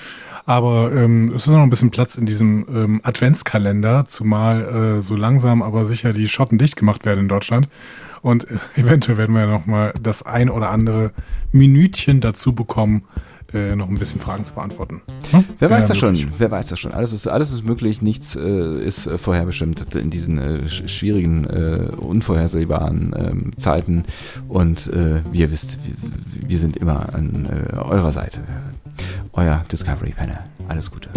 Aber 0.45 0.91
ähm, 0.91 1.29
es 1.29 1.43
ist 1.43 1.47
noch 1.47 1.61
ein 1.61 1.69
bisschen 1.69 1.91
Platz 1.91 2.15
in 2.15 2.25
diesem 2.25 2.65
ähm, 2.69 3.01
Adventskalender, 3.03 4.05
zumal 4.05 4.97
äh, 4.97 5.01
so 5.01 5.15
langsam 5.15 5.61
aber 5.61 5.85
sicher 5.85 6.11
die 6.11 6.27
Schotten 6.27 6.57
dicht 6.57 6.75
gemacht 6.75 7.05
werden 7.05 7.21
in 7.21 7.27
Deutschland. 7.27 7.69
Und 8.21 8.49
äh, 8.49 8.57
eventuell 8.75 9.17
werden 9.17 9.33
wir 9.33 9.43
ja 9.43 9.47
noch 9.47 9.65
mal 9.65 9.93
das 10.01 10.23
ein 10.23 10.49
oder 10.49 10.69
andere 10.69 11.11
Minütchen 11.51 12.21
dazu 12.21 12.53
bekommen, 12.53 13.03
äh, 13.53 13.75
noch 13.75 13.87
ein 13.87 13.97
bisschen 13.97 14.19
Fragen 14.19 14.45
zu 14.45 14.53
beantworten. 14.53 15.01
Hm? 15.31 15.45
Wer 15.59 15.69
weiß 15.69 15.87
das 15.87 15.97
schon? 15.97 16.31
Wer 16.37 16.51
weiß 16.51 16.67
das 16.67 16.79
schon? 16.79 16.91
Alles 16.91 17.13
ist, 17.13 17.27
alles 17.27 17.51
ist 17.51 17.63
möglich, 17.63 18.01
nichts 18.01 18.35
äh, 18.35 18.79
ist 18.83 19.07
äh, 19.07 19.17
vorherbestimmt 19.17 19.95
in 19.95 20.09
diesen 20.09 20.37
äh, 20.37 20.67
schwierigen, 20.69 21.45
äh, 21.45 21.91
unvorhersehbaren 21.95 23.15
ähm, 23.17 23.51
Zeiten. 23.57 24.05
Und 24.47 24.87
äh, 24.87 25.21
wie 25.31 25.39
ihr 25.39 25.51
wisst, 25.51 25.79
wir, 25.83 26.49
wir 26.49 26.59
sind 26.59 26.77
immer 26.77 27.13
an 27.13 27.47
eurer 27.77 28.11
Seite. 28.11 28.41
Euer 29.33 29.63
Discovery 29.71 30.11
Panel. 30.11 30.37
Alles 30.67 30.91
Gute. 30.91 31.09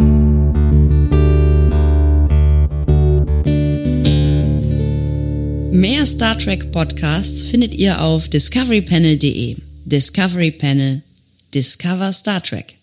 Mehr 5.73 6.07
Star 6.07 6.39
Trek 6.39 6.73
Podcasts 6.73 7.45
findet 7.45 7.75
ihr 7.75 8.01
auf 8.01 8.29
discoverypanel.de. 8.29 9.57
Discovery 9.85 10.51
Panel 10.51 11.03
Discover 11.57 12.13
Star 12.13 12.39
Trek. 12.43 12.76